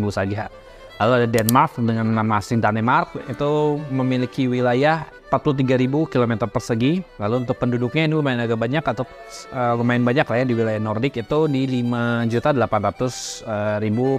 saja. 0.09 0.49
Lalu 0.95 1.11
ada 1.21 1.27
Denmark 1.27 1.75
dengan 1.77 2.07
nama 2.15 2.39
asing 2.39 2.63
Danemark 2.63 3.19
itu 3.27 3.51
memiliki 3.91 4.47
wilayah 4.47 5.03
43.000 5.27 5.91
km 6.07 6.47
persegi. 6.47 7.03
Lalu 7.19 7.43
untuk 7.43 7.59
penduduknya 7.59 8.07
ini 8.07 8.15
lumayan 8.15 8.39
agak 8.47 8.55
banyak 8.55 8.79
atau 8.79 9.03
uh, 9.51 9.75
lumayan 9.75 10.07
banyak 10.07 10.23
lah 10.23 10.37
ya 10.39 10.45
di 10.47 10.55
wilayah 10.55 10.79
Nordik 10.79 11.19
itu 11.19 11.39
di 11.51 11.67
5.800.000 11.83 13.43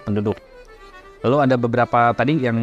penduduk. 0.05 0.37
Lalu 1.25 1.37
ada 1.49 1.57
beberapa 1.57 2.13
tadi 2.13 2.45
yang 2.45 2.59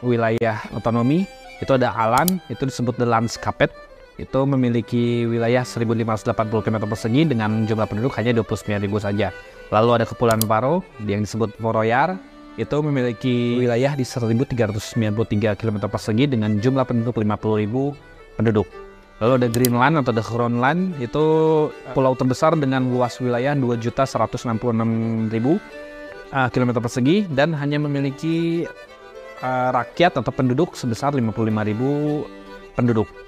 wilayah 0.00 0.64
otonomi 0.72 1.28
itu 1.60 1.72
ada 1.76 1.92
Alan 1.92 2.40
itu 2.48 2.64
disebut 2.64 2.96
The 2.96 3.04
Landskapet 3.04 3.87
itu 4.18 4.40
memiliki 4.44 5.24
wilayah 5.30 5.62
1580 5.62 6.34
km 6.66 6.76
persegi 6.90 7.22
dengan 7.22 7.62
jumlah 7.64 7.86
penduduk 7.86 8.12
hanya 8.18 8.34
29.000 8.34 8.82
saja. 8.98 9.30
Lalu 9.70 10.02
ada 10.02 10.04
Kepulauan 10.04 10.42
Paro 10.42 10.82
yang 11.06 11.22
disebut 11.22 11.54
Foroyar 11.62 12.18
itu 12.58 12.76
memiliki 12.82 13.54
wilayah 13.62 13.94
di 13.94 14.02
1393 14.02 15.54
km 15.54 15.86
persegi 15.86 16.26
dengan 16.26 16.58
jumlah 16.58 16.82
penduduk 16.82 17.14
50.000 17.22 18.34
penduduk. 18.34 18.66
Lalu 19.22 19.32
ada 19.38 19.48
Greenland 19.50 19.94
atau 20.02 20.12
The 20.14 20.22
Groenland 20.22 20.98
itu 20.98 21.24
pulau 21.94 22.14
terbesar 22.18 22.58
dengan 22.58 22.90
luas 22.90 23.18
wilayah 23.22 23.54
2.166.000 23.54 25.30
uh, 26.34 26.48
km 26.50 26.70
persegi 26.82 27.26
dan 27.30 27.54
hanya 27.54 27.78
memiliki 27.82 28.66
uh, 29.42 29.70
rakyat 29.74 30.18
atau 30.18 30.30
penduduk 30.34 30.74
sebesar 30.74 31.14
55.000 31.14 32.78
penduduk. 32.78 33.27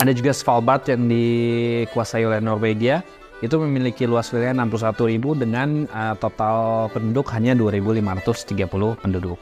Ada 0.00 0.16
juga 0.16 0.32
Svalbard 0.32 0.88
yang 0.88 1.12
dikuasai 1.12 2.24
oleh 2.24 2.40
Norwegia 2.40 3.04
itu 3.44 3.52
memiliki 3.60 4.08
luas 4.08 4.32
wilayah 4.32 4.56
61.000 4.56 5.20
dengan 5.36 5.68
uh, 5.92 6.16
total 6.16 6.88
penduduk 6.88 7.28
hanya 7.36 7.52
2.530 7.52 8.64
penduduk. 8.96 9.36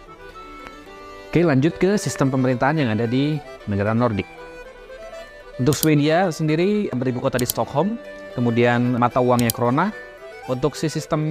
Oke, 1.31 1.41
lanjut 1.47 1.79
ke 1.79 1.95
sistem 1.95 2.35
pemerintahan 2.35 2.75
yang 2.75 2.91
ada 2.91 3.07
di 3.07 3.39
negara 3.71 3.95
Nordik. 3.95 4.27
Untuk 5.63 5.79
Swedia 5.79 6.35
sendiri 6.35 6.91
beribu 6.91 7.23
kota 7.23 7.39
di 7.39 7.47
Stockholm, 7.47 7.95
kemudian 8.35 8.99
mata 8.99 9.23
uangnya 9.23 9.55
krona. 9.55 9.95
Untuk 10.51 10.75
si 10.75 10.91
sistem 10.91 11.23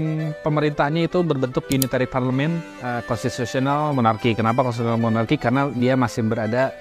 pemerintahannya 0.46 1.10
itu 1.10 1.20
berbentuk 1.26 1.68
unitary 1.68 2.08
parliament, 2.08 2.64
uh, 2.80 3.04
constitutional 3.04 3.92
monarki. 3.92 4.32
Kenapa 4.38 4.64
constitutional 4.64 5.04
monarki? 5.04 5.36
Karena 5.36 5.68
dia 5.76 6.00
masih 6.00 6.24
berada 6.24 6.72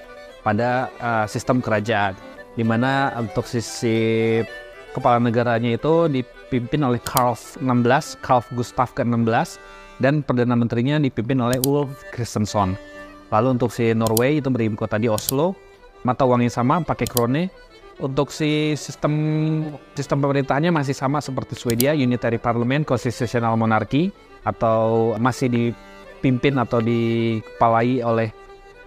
pada 0.45 0.87
uh, 1.03 1.25
sistem 1.27 1.59
kerajaan 1.59 2.36
di 2.57 2.65
mana 2.65 3.13
untuk 3.21 3.45
sisi 3.45 4.41
kepala 4.97 5.21
negaranya 5.21 5.77
itu 5.77 6.09
dipimpin 6.09 6.81
oleh 6.81 6.97
Karl 7.05 7.37
16, 7.61 7.61
Karl 8.25 8.41
Gustav 8.57 8.97
ke-16 8.97 9.61
dan 10.01 10.25
perdana 10.25 10.57
menterinya 10.57 10.97
dipimpin 10.97 11.37
oleh 11.37 11.61
Ulf 11.61 11.93
Kristersson. 12.09 12.73
Lalu 13.29 13.61
untuk 13.61 13.69
si 13.69 13.93
Norway 13.93 14.41
itu 14.41 14.49
beribu 14.49 14.73
kota 14.73 14.97
di 14.97 15.05
Oslo, 15.05 15.53
mata 16.01 16.25
uangnya 16.25 16.49
sama 16.49 16.81
pakai 16.81 17.05
krone. 17.05 17.53
Untuk 17.97 18.29
si 18.29 18.77
sistem 18.77 19.13
sistem 19.97 20.21
pemerintahnya 20.21 20.69
masih 20.69 20.93
sama 20.93 21.17
seperti 21.17 21.57
Swedia, 21.57 21.97
unitary 21.97 22.37
parliament, 22.37 22.85
constitutional 22.85 23.57
monarchy 23.57 24.13
atau 24.45 25.13
masih 25.17 25.49
dipimpin 25.49 26.61
atau 26.61 26.77
dikepalai 26.77 28.05
oleh 28.05 28.29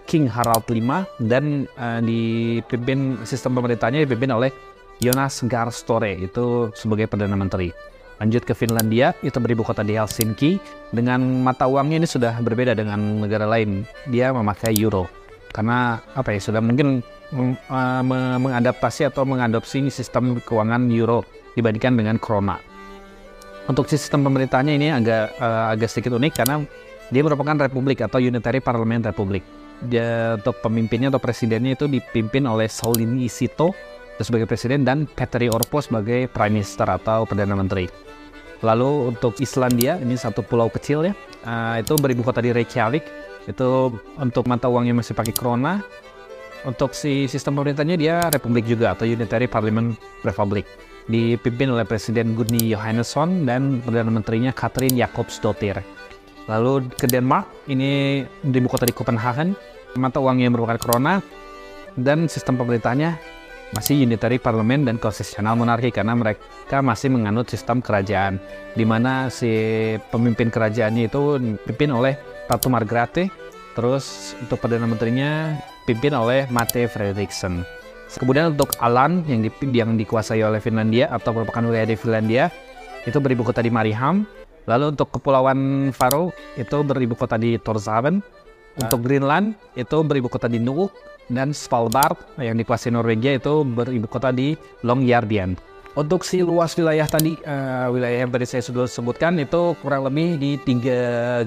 King 0.09 0.27
Harald 0.27 0.65
V 0.67 0.77
dan 1.23 1.69
uh, 1.77 1.99
dipimpin 2.03 3.21
sistem 3.23 3.57
pemerintahnya 3.57 4.03
dipimpin 4.03 4.33
oleh 4.33 4.51
Jonas 5.01 5.41
Gahr 5.49 5.73
Store 5.73 6.13
itu 6.13 6.69
sebagai 6.77 7.09
perdana 7.09 7.33
menteri. 7.33 7.73
Lanjut 8.21 8.45
ke 8.45 8.53
Finlandia, 8.53 9.17
itu 9.25 9.33
beribu 9.41 9.65
kota 9.65 9.81
di 9.81 9.97
Helsinki. 9.97 10.61
Dengan 10.93 11.41
mata 11.41 11.65
uangnya 11.65 12.05
ini 12.05 12.07
sudah 12.07 12.37
berbeda 12.37 12.77
dengan 12.77 13.17
negara 13.17 13.49
lain. 13.49 13.81
Dia 14.13 14.29
memakai 14.29 14.77
euro. 14.77 15.09
Karena 15.49 15.97
apa 16.13 16.29
ya, 16.29 16.37
sudah 16.37 16.61
mungkin 16.61 17.01
uh, 17.33 18.03
mengadaptasi 18.37 19.09
atau 19.09 19.25
mengadopsi 19.25 19.89
sistem 19.89 20.37
keuangan 20.37 20.85
euro 20.93 21.25
dibandingkan 21.57 21.97
dengan 21.97 22.21
krona. 22.21 22.61
Untuk 23.65 23.89
sistem 23.89 24.21
pemerintahnya 24.21 24.77
ini 24.77 24.93
agak 24.93 25.41
uh, 25.41 25.73
agak 25.73 25.89
sedikit 25.89 26.21
unik 26.21 26.33
karena 26.37 26.61
dia 27.09 27.21
merupakan 27.25 27.57
republik 27.57 28.05
atau 28.05 28.21
unitary 28.21 28.61
parliament 28.61 29.01
republik. 29.01 29.41
Dia, 29.81 30.37
untuk 30.37 30.61
pemimpinnya 30.61 31.09
atau 31.09 31.17
presidennya 31.17 31.73
itu 31.73 31.89
dipimpin 31.89 32.45
oleh 32.45 32.69
Sauli 32.69 33.05
Isito 33.25 33.73
sebagai 34.21 34.45
presiden 34.45 34.85
dan 34.85 35.09
Petteri 35.09 35.49
Orpo 35.49 35.81
sebagai 35.81 36.29
prime 36.29 36.61
minister 36.61 36.85
atau 36.85 37.25
perdana 37.25 37.57
menteri. 37.57 37.89
Lalu 38.61 39.09
untuk 39.09 39.41
Islandia 39.41 39.97
ini 39.97 40.13
satu 40.13 40.45
pulau 40.45 40.69
kecil 40.69 41.09
ya, 41.09 41.13
uh, 41.49 41.81
itu 41.81 41.97
beribu 41.97 42.21
kota 42.21 42.45
di 42.45 42.53
Reykjavik. 42.53 43.01
Itu 43.49 43.89
untuk 44.21 44.45
mata 44.45 44.69
uangnya 44.69 45.01
masih 45.01 45.17
pakai 45.17 45.33
krona, 45.33 45.81
untuk 46.61 46.93
si 46.93 47.25
sistem 47.25 47.57
pemerintahnya 47.57 47.97
dia 47.97 48.15
republik 48.29 48.69
juga 48.69 48.93
atau 48.93 49.09
Unitary 49.09 49.49
Parliament 49.49 49.97
Republic. 50.21 50.69
Dipimpin 51.09 51.73
oleh 51.73 51.81
Presiden 51.89 52.37
Gunni 52.37 52.69
Johannesson 52.69 53.49
dan 53.49 53.81
Perdana 53.81 54.13
Menterinya 54.13 54.53
Katrin 54.53 54.93
Jakobsdottir. 54.93 55.81
Lalu 56.49 56.89
ke 56.97 57.05
Denmark, 57.05 57.69
ini 57.69 58.23
di 58.25 58.57
ibu 58.57 58.69
kota 58.69 58.87
di 58.87 58.95
Copenhagen, 58.95 59.53
mata 59.99 60.17
uangnya 60.17 60.49
merupakan 60.49 60.79
krona 60.79 61.21
dan 61.99 62.25
sistem 62.31 62.55
pemerintahnya 62.55 63.19
masih 63.71 64.03
unitary 64.03 64.35
parliament 64.35 64.83
dan 64.83 64.99
konstitusional 64.99 65.55
monarki 65.55 65.95
karena 65.95 66.11
mereka 66.11 66.83
masih 66.83 67.07
menganut 67.07 67.47
sistem 67.47 67.79
kerajaan 67.79 68.35
di 68.75 68.83
mana 68.83 69.31
si 69.31 69.47
pemimpin 70.11 70.51
kerajaannya 70.51 71.07
itu 71.07 71.39
dipimpin 71.39 71.95
oleh 71.95 72.19
Ratu 72.51 72.67
Margrethe 72.67 73.31
terus 73.71 74.35
untuk 74.43 74.59
perdana 74.59 74.83
menterinya 74.83 75.55
dipimpin 75.87 76.11
oleh 76.11 76.51
Mate 76.51 76.91
Frederiksen. 76.91 77.63
Kemudian 78.11 78.51
untuk 78.51 78.75
Alan 78.83 79.23
yang, 79.23 79.39
di, 79.39 79.49
yang 79.71 79.95
dikuasai 79.95 80.43
oleh 80.43 80.59
Finlandia 80.59 81.07
atau 81.07 81.31
merupakan 81.31 81.63
wilayah 81.63 81.87
di 81.87 81.95
Finlandia 81.95 82.51
itu 83.07 83.15
beribu 83.23 83.47
kota 83.47 83.63
di 83.63 83.71
Mariehamn. 83.71 84.27
Lalu 84.69 84.97
untuk 84.97 85.09
Kepulauan 85.13 85.89
Faroe 85.95 86.33
itu 86.57 86.77
beribu 86.85 87.17
kota 87.17 87.37
di 87.37 87.57
Torshavn. 87.57 88.21
Untuk 88.79 89.03
Greenland 89.03 89.59
itu 89.75 89.99
beribu 89.99 90.31
kota 90.31 90.47
di 90.47 90.55
Nuuk 90.55 90.95
dan 91.27 91.51
Svalbard 91.51 92.15
yang 92.39 92.55
dikuasai 92.55 92.95
Norwegia 92.95 93.35
itu 93.35 93.67
beribu 93.67 94.07
kota 94.07 94.31
di 94.31 94.55
Longyearbyen. 94.87 95.59
Untuk 95.91 96.23
si 96.23 96.39
luas 96.39 96.71
wilayah 96.79 97.03
tadi, 97.03 97.35
uh, 97.43 97.91
wilayah 97.91 98.23
yang 98.23 98.31
tadi 98.31 98.47
saya 98.47 98.63
sudah 98.63 98.87
sebutkan 98.87 99.35
itu 99.43 99.75
kurang 99.83 100.07
lebih 100.07 100.39
di 100.39 100.55
3.550.000 100.55 101.43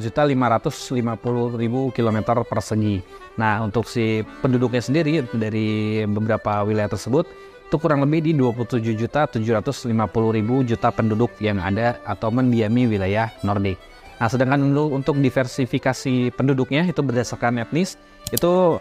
km 1.96 2.18
persegi. 2.44 3.00
Nah, 3.40 3.64
untuk 3.64 3.88
si 3.88 4.20
penduduknya 4.44 4.84
sendiri 4.84 5.24
dari 5.32 6.04
beberapa 6.04 6.60
wilayah 6.60 6.92
tersebut 6.92 7.24
itu 7.64 7.76
kurang 7.80 8.04
lebih 8.04 8.28
di 8.28 8.32
27.750.000 8.36 10.68
juta 10.68 10.88
penduduk 10.94 11.32
yang 11.40 11.58
ada 11.58 11.98
atau 12.04 12.30
mendiami 12.30 12.86
wilayah 12.86 13.32
Nordik. 13.42 13.80
Nah, 14.20 14.30
sedangkan 14.30 14.62
untuk, 14.78 15.18
diversifikasi 15.18 16.30
penduduknya 16.38 16.86
itu 16.86 17.02
berdasarkan 17.02 17.66
etnis 17.66 17.98
itu 18.30 18.78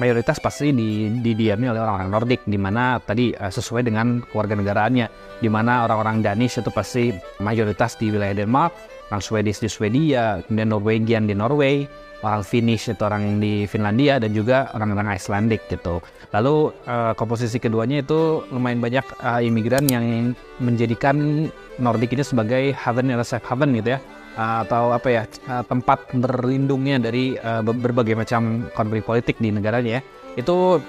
mayoritas 0.00 0.40
pasti 0.40 0.72
di, 0.72 1.20
didiami 1.20 1.68
oleh 1.68 1.80
orang-orang 1.80 2.08
Nordik 2.08 2.40
di 2.48 2.56
mana 2.56 2.96
tadi 2.96 3.36
uh, 3.36 3.52
sesuai 3.52 3.84
dengan 3.84 4.24
keluarga 4.32 4.56
negaraannya 4.56 5.06
di 5.44 5.48
mana 5.52 5.84
orang-orang 5.84 6.24
Danish 6.24 6.56
itu 6.56 6.72
pasti 6.72 7.12
mayoritas 7.44 8.00
di 8.00 8.08
wilayah 8.08 8.32
Denmark 8.32 8.72
orang 9.12 9.20
Swedish 9.20 9.60
di 9.60 9.68
Swedia 9.68 10.40
kemudian 10.48 10.72
Norwegian 10.72 11.28
di 11.28 11.36
Norway 11.36 11.84
orang 12.22 12.42
Finnish 12.46 12.88
itu 12.90 13.02
orang 13.02 13.42
di 13.42 13.66
Finlandia 13.66 14.22
dan 14.22 14.30
juga 14.30 14.70
orang-orang 14.72 15.18
Icelandic 15.18 15.66
gitu. 15.68 15.98
Lalu 16.30 16.72
uh, 16.86 17.12
komposisi 17.18 17.58
keduanya 17.58 18.00
itu 18.00 18.46
lumayan 18.54 18.80
banyak 18.80 19.04
uh, 19.20 19.42
imigran 19.42 19.84
yang 19.90 20.32
menjadikan 20.62 21.46
Nordik 21.82 22.14
ini 22.14 22.24
sebagai 22.24 22.72
haven 22.72 23.12
atau 23.12 23.26
safe 23.26 23.44
haven 23.44 23.74
gitu 23.76 23.98
ya. 23.98 24.00
Atau 24.32 24.96
apa 24.96 25.08
ya 25.12 25.22
tempat 25.68 26.08
berlindungnya 26.16 26.96
dari 26.96 27.36
uh, 27.36 27.60
berbagai 27.60 28.16
macam 28.16 28.64
konflik 28.72 29.04
politik 29.04 29.36
di 29.36 29.52
negaranya 29.52 30.00
ya. 30.00 30.02
Itu 30.40 30.80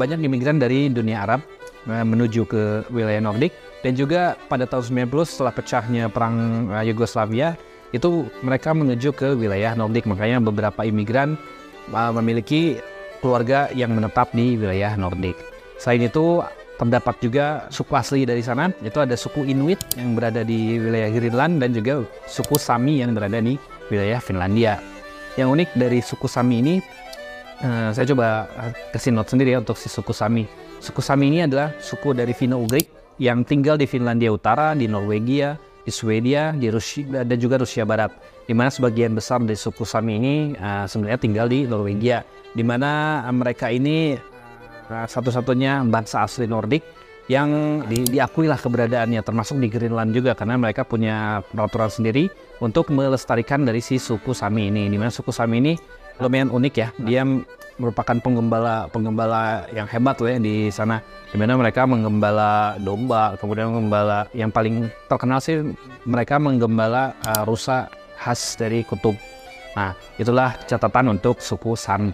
banyak 0.00 0.18
imigran 0.18 0.58
dari 0.58 0.90
dunia 0.90 1.22
Arab 1.22 1.46
uh, 1.86 2.02
menuju 2.02 2.42
ke 2.50 2.62
wilayah 2.90 3.22
Nordik 3.22 3.54
dan 3.86 3.94
juga 3.94 4.34
pada 4.50 4.66
tahun 4.66 5.06
90 5.06 5.30
setelah 5.30 5.54
pecahnya 5.54 6.10
perang 6.10 6.66
uh, 6.74 6.82
Yugoslavia 6.82 7.54
itu 7.92 8.28
mereka 8.44 8.76
menuju 8.76 9.16
ke 9.16 9.32
wilayah 9.32 9.72
Nordik 9.72 10.04
makanya 10.04 10.44
beberapa 10.44 10.84
imigran 10.84 11.40
uh, 11.92 12.12
memiliki 12.12 12.76
keluarga 13.24 13.72
yang 13.74 13.96
menetap 13.96 14.30
di 14.36 14.54
wilayah 14.60 14.94
Nordik. 14.94 15.34
Selain 15.80 16.02
itu 16.02 16.42
terdapat 16.78 17.18
juga 17.18 17.66
suku 17.74 17.92
asli 17.98 18.22
dari 18.22 18.38
sana 18.38 18.70
itu 18.86 18.98
ada 19.02 19.18
suku 19.18 19.42
Inuit 19.50 19.82
yang 19.98 20.14
berada 20.14 20.46
di 20.46 20.78
wilayah 20.78 21.10
Greenland 21.10 21.58
dan 21.58 21.74
juga 21.74 22.06
suku 22.30 22.54
Sami 22.54 23.02
yang 23.02 23.14
berada 23.14 23.42
di 23.42 23.58
wilayah 23.90 24.22
Finlandia. 24.22 24.78
Yang 25.34 25.48
unik 25.54 25.70
dari 25.74 25.98
suku 26.02 26.26
Sami 26.30 26.62
ini 26.62 26.74
uh, 27.62 27.90
saya 27.90 28.06
coba 28.14 28.46
kasih 28.94 29.10
note 29.14 29.30
sendiri 29.30 29.54
ya 29.54 29.58
untuk 29.62 29.74
si 29.78 29.90
suku 29.90 30.14
Sami. 30.14 30.46
Suku 30.78 31.02
Sami 31.02 31.30
ini 31.34 31.42
adalah 31.42 31.74
suku 31.82 32.14
dari 32.14 32.30
Finno-Ugrik 32.30 33.18
yang 33.18 33.42
tinggal 33.42 33.74
di 33.74 33.90
Finlandia 33.90 34.30
Utara, 34.30 34.78
di 34.78 34.86
Norwegia, 34.86 35.58
di 35.88 35.92
Swedia, 35.92 36.52
di 36.52 36.68
Rusia 36.68 37.24
dan 37.24 37.36
juga 37.40 37.56
Rusia 37.56 37.88
Barat. 37.88 38.12
Di 38.44 38.52
mana 38.52 38.68
sebagian 38.68 39.16
besar 39.16 39.40
dari 39.40 39.56
suku 39.56 39.88
Sami 39.88 40.20
ini 40.20 40.34
uh, 40.56 40.84
sebenarnya 40.84 41.20
tinggal 41.20 41.48
di 41.48 41.64
Norwegia, 41.64 42.24
di 42.52 42.64
mana 42.64 43.24
mereka 43.32 43.72
ini 43.72 44.16
Nah, 44.88 45.04
satu-satunya 45.04 45.84
bangsa 45.84 46.24
asli 46.24 46.48
Nordik 46.48 46.80
yang 47.28 47.84
di, 47.84 48.08
diakui 48.08 48.48
lah 48.48 48.56
keberadaannya 48.56 49.20
termasuk 49.20 49.60
di 49.60 49.68
Greenland 49.68 50.16
juga 50.16 50.32
karena 50.32 50.56
mereka 50.56 50.88
punya 50.88 51.44
peraturan 51.44 51.92
sendiri 51.92 52.32
untuk 52.64 52.88
melestarikan 52.88 53.68
dari 53.68 53.84
si 53.84 54.00
suku 54.00 54.32
Sami 54.32 54.72
ini. 54.72 54.88
Di 54.88 54.96
mana 54.96 55.12
suku 55.12 55.28
Sami 55.28 55.60
ini 55.60 55.76
lumayan 56.16 56.48
unik 56.48 56.74
ya. 56.74 56.88
Dia 57.04 57.22
merupakan 57.78 58.18
penggembala 58.18 58.90
penggembala 58.90 59.70
yang 59.70 59.86
hebat 59.86 60.18
loh 60.18 60.28
ya 60.28 60.38
di 60.42 60.68
sana. 60.68 61.00
Di 61.30 61.38
mana 61.38 61.54
mereka 61.54 61.86
menggembala 61.86 62.76
domba, 62.82 63.38
kemudian 63.38 63.70
menggembala 63.70 64.26
yang 64.34 64.50
paling 64.50 64.90
terkenal 65.06 65.38
sih 65.38 65.62
mereka 66.04 66.36
menggembala 66.42 67.14
uh, 67.22 67.42
rusa 67.46 67.86
khas 68.18 68.58
dari 68.58 68.82
kutub. 68.82 69.14
Nah, 69.78 69.94
itulah 70.18 70.58
catatan 70.66 71.14
untuk 71.14 71.38
suku 71.38 71.78
Sami. 71.78 72.10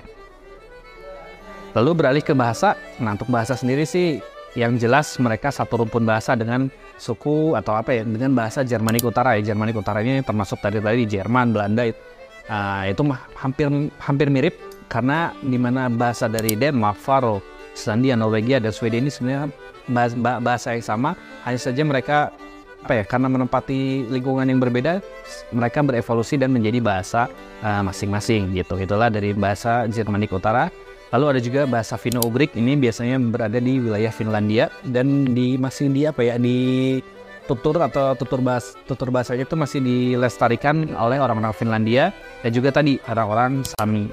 Lalu 1.74 1.90
beralih 1.96 2.22
ke 2.22 2.36
bahasa. 2.36 2.76
Nah, 3.00 3.16
untuk 3.16 3.32
bahasa 3.32 3.56
sendiri 3.56 3.88
sih 3.88 4.20
yang 4.54 4.78
jelas 4.78 5.18
mereka 5.18 5.50
satu 5.50 5.82
rumpun 5.82 6.06
bahasa 6.06 6.38
dengan 6.38 6.70
suku 6.94 7.58
atau 7.58 7.74
apa 7.74 7.90
ya 7.90 8.06
dengan 8.06 8.30
bahasa 8.38 8.62
Jermanik 8.62 9.02
Utara 9.02 9.34
ya 9.34 9.50
Jermanik 9.50 9.74
Utara 9.74 9.98
ini 9.98 10.22
termasuk 10.22 10.62
tadi 10.62 10.78
tadi 10.78 11.02
di 11.02 11.08
Jerman 11.10 11.50
Belanda 11.50 11.82
uh, 11.90 12.82
itu 12.86 13.02
hampir 13.34 13.66
hampir 13.98 14.30
mirip 14.30 14.54
karena 14.88 15.32
di 15.42 15.58
mana 15.58 15.90
bahasa 15.90 16.30
dari 16.30 16.54
Denmark, 16.54 16.98
Faro, 16.98 17.40
Selandia, 17.74 18.14
Norwegia 18.14 18.62
dan 18.62 18.70
Swedia 18.70 19.02
ini 19.02 19.10
sebenarnya 19.10 19.50
bahasa, 20.40 20.72
yang 20.72 20.84
sama. 20.84 21.10
Hanya 21.44 21.60
saja 21.60 21.82
mereka 21.84 22.18
apa 22.84 23.00
ya 23.00 23.04
karena 23.08 23.32
menempati 23.32 24.12
lingkungan 24.12 24.44
yang 24.44 24.60
berbeda 24.60 25.00
mereka 25.56 25.80
berevolusi 25.80 26.36
dan 26.36 26.52
menjadi 26.52 26.84
bahasa 26.84 27.32
ah, 27.64 27.80
masing-masing 27.80 28.52
uh, 28.52 28.60
gitu. 28.60 28.74
Itulah 28.76 29.08
dari 29.10 29.32
bahasa 29.32 29.88
Jermanik 29.88 30.32
Utara. 30.32 30.68
Lalu 31.14 31.38
ada 31.38 31.40
juga 31.40 31.62
bahasa 31.70 31.94
Finno-Ugrik. 31.94 32.58
Ini 32.58 32.74
biasanya 32.74 33.22
berada 33.22 33.62
di 33.62 33.78
wilayah 33.78 34.10
Finlandia 34.10 34.66
dan 34.82 35.30
di 35.30 35.54
masih 35.54 35.86
di 35.94 36.10
apa 36.10 36.26
ya 36.26 36.34
di 36.42 36.98
tutur 37.44 37.76
atau 37.76 38.16
tutur 38.16 38.40
bahasa 38.40 38.72
tutur 38.88 39.12
bahasanya 39.12 39.44
itu 39.44 39.54
masih 39.54 39.80
dilestarikan 39.84 40.96
oleh 40.96 41.20
orang-orang 41.20 41.52
Finlandia 41.52 42.10
dan 42.40 42.50
juga 42.50 42.72
tadi 42.72 42.98
orang-orang 43.06 43.62
Sami. 43.62 44.08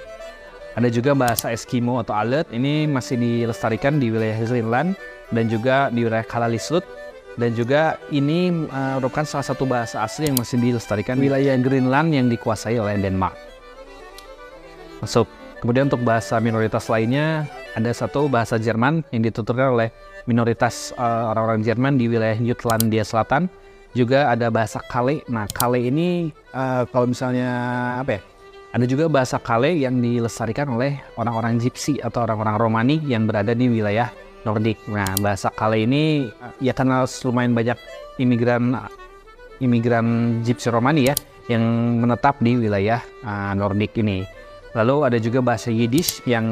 Ada 0.72 0.88
juga 0.88 1.12
bahasa 1.12 1.52
Eskimo 1.52 2.00
atau 2.00 2.16
Alet 2.16 2.48
ini 2.56 2.88
masih 2.88 3.20
dilestarikan 3.20 4.00
di 4.00 4.08
wilayah 4.08 4.40
Greenland 4.40 4.96
dan 5.36 5.52
juga 5.52 5.92
di 5.92 6.08
wilayah 6.08 6.24
Kalalisut 6.24 6.84
dan 7.36 7.52
juga 7.56 8.00
ini 8.12 8.68
uh, 8.72 9.00
merupakan 9.00 9.28
salah 9.28 9.48
satu 9.48 9.68
bahasa 9.68 10.04
asli 10.04 10.32
yang 10.32 10.40
masih 10.40 10.60
dilestarikan 10.60 11.20
di 11.20 11.28
wilayah 11.28 11.56
Greenland 11.60 12.16
yang 12.16 12.28
dikuasai 12.32 12.80
oleh 12.80 12.96
Denmark. 13.00 13.36
Masuk 15.04 15.28
Kemudian 15.62 15.94
untuk 15.94 16.02
bahasa 16.02 16.42
minoritas 16.42 16.90
lainnya 16.90 17.46
ada 17.78 17.94
satu 17.94 18.26
bahasa 18.26 18.58
Jerman 18.58 19.06
yang 19.14 19.22
dituturkan 19.22 19.78
oleh 19.78 19.94
minoritas 20.26 20.90
uh, 20.98 21.30
orang-orang 21.30 21.62
Jerman 21.62 22.02
di 22.02 22.10
wilayah 22.10 22.34
Jutlandia 22.42 23.06
Selatan. 23.06 23.46
Juga 23.94 24.34
ada 24.34 24.50
bahasa 24.50 24.82
Kale. 24.82 25.22
Nah, 25.30 25.46
Kale 25.54 25.86
ini 25.86 26.34
uh, 26.58 26.90
kalau 26.90 27.14
misalnya 27.14 27.50
apa 28.02 28.18
ya? 28.18 28.22
Ada 28.72 28.88
juga 28.88 29.12
bahasa 29.12 29.36
Kale 29.36 29.76
yang 29.76 30.00
dilestarikan 30.00 30.72
oleh 30.72 30.96
orang-orang 31.20 31.60
Gypsy 31.60 32.00
atau 32.00 32.24
orang-orang 32.24 32.56
Romani 32.56 32.98
yang 33.04 33.28
berada 33.28 33.52
di 33.52 33.68
wilayah 33.68 34.08
Nordik. 34.48 34.80
Nah, 34.88 35.20
bahasa 35.20 35.52
Kale 35.52 35.84
ini 35.84 36.32
ya 36.64 36.72
karena 36.72 37.04
lumayan 37.28 37.52
banyak 37.52 37.76
imigran 38.16 38.72
imigran 39.60 40.40
Gypsy 40.48 40.72
Romani 40.72 41.12
ya 41.12 41.16
yang 41.52 41.64
menetap 42.00 42.40
di 42.40 42.56
wilayah 42.56 43.04
uh, 43.28 43.52
Nordik 43.60 43.92
ini. 44.00 44.24
Lalu 44.72 44.96
ada 45.04 45.18
juga 45.20 45.44
bahasa 45.44 45.68
Yiddish 45.68 46.24
yang 46.24 46.48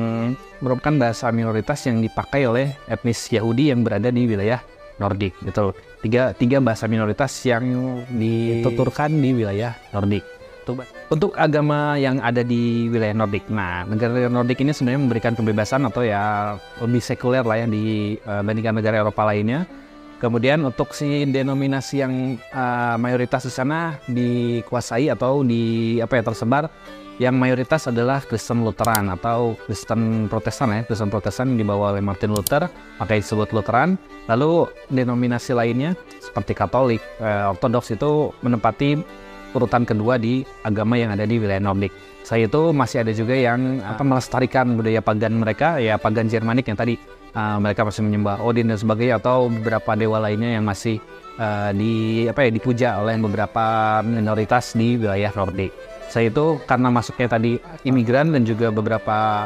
merupakan 0.60 0.92
bahasa 1.00 1.32
minoritas 1.32 1.88
yang 1.88 2.04
dipakai 2.04 2.52
oleh 2.52 2.76
etnis 2.92 3.32
Yahudi 3.32 3.72
yang 3.72 3.88
berada 3.88 4.12
di 4.12 4.28
wilayah 4.28 4.60
Nordik. 5.00 5.40
Gitu. 5.40 5.72
Tiga, 6.04 6.36
tiga 6.36 6.60
bahasa 6.60 6.92
minoritas 6.92 7.32
yang 7.48 7.64
dituturkan 8.12 9.16
di 9.16 9.32
wilayah 9.32 9.72
Nordik. 9.96 10.39
Untuk 11.10 11.34
agama 11.40 11.98
yang 11.98 12.22
ada 12.22 12.46
di 12.46 12.92
wilayah 12.92 13.16
Nordik, 13.16 13.50
nah 13.50 13.88
negara 13.88 14.30
Nordik 14.30 14.62
ini 14.62 14.76
sebenarnya 14.76 15.02
memberikan 15.02 15.34
kebebasan 15.34 15.88
atau 15.90 16.06
ya 16.06 16.56
lebih 16.84 17.02
sekuler 17.02 17.42
lah 17.42 17.64
ya 17.64 17.68
dibandingkan 17.70 18.78
negara 18.78 19.02
Eropa 19.02 19.26
lainnya. 19.26 19.66
Kemudian 20.20 20.60
untuk 20.68 20.92
si 20.92 21.24
denominasi 21.24 22.04
yang 22.04 22.36
uh, 22.52 23.00
mayoritas 23.00 23.48
di 23.48 23.54
sana 23.56 23.96
dikuasai 24.04 25.08
atau 25.08 25.48
di 25.48 25.96
apa 26.04 26.20
ya 26.20 26.24
tersebar 26.28 26.68
yang 27.20 27.36
mayoritas 27.36 27.92
adalah 27.92 28.24
Kristen 28.24 28.64
Lutheran 28.64 29.12
atau 29.12 29.60
Kristen 29.68 30.32
Protestan 30.32 30.72
ya, 30.72 30.82
Kristen 30.88 31.12
Protestan 31.12 31.52
yang 31.52 31.68
dibawa 31.68 31.92
oleh 31.92 32.00
Martin 32.00 32.32
Luther, 32.32 32.72
maka 32.96 33.12
disebut 33.20 33.52
Lutheran. 33.52 34.00
Lalu 34.32 34.72
denominasi 34.88 35.52
lainnya 35.52 36.00
seperti 36.24 36.56
Katolik, 36.56 37.04
eh, 37.20 37.52
Ortodoks 37.52 37.92
itu 37.92 38.32
menempati 38.40 39.04
urutan 39.54 39.84
kedua 39.86 40.22
di 40.22 40.46
agama 40.66 41.00
yang 41.00 41.14
ada 41.14 41.26
di 41.26 41.40
wilayah 41.42 41.62
Nordik. 41.62 41.92
Saya 42.22 42.46
itu 42.46 42.76
masih 42.76 43.02
ada 43.02 43.12
juga 43.16 43.34
yang 43.34 43.82
apa 43.82 44.04
melestarikan 44.06 44.78
budaya 44.78 45.02
pagan 45.02 45.40
mereka, 45.42 45.82
ya 45.82 45.98
pagan 45.98 46.30
Jermanik 46.30 46.68
yang 46.70 46.78
tadi 46.78 47.00
uh, 47.34 47.58
mereka 47.58 47.86
masih 47.88 48.06
menyembah 48.06 48.42
Odin 48.44 48.70
dan 48.70 48.78
sebagainya 48.78 49.18
atau 49.18 49.50
beberapa 49.50 49.98
dewa 49.98 50.22
lainnya 50.22 50.60
yang 50.60 50.66
masih 50.66 51.02
uh, 51.42 51.74
di 51.74 52.26
apa 52.30 52.46
ya 52.46 52.52
dipuja 52.54 52.88
oleh 53.02 53.18
beberapa 53.18 54.00
minoritas 54.06 54.78
di 54.78 55.00
wilayah 55.00 55.34
Nordik. 55.34 55.74
Saya 56.10 56.34
itu 56.34 56.58
karena 56.66 56.90
masuknya 56.90 57.28
tadi 57.30 57.62
imigran 57.86 58.34
dan 58.34 58.42
juga 58.46 58.74
beberapa 58.74 59.46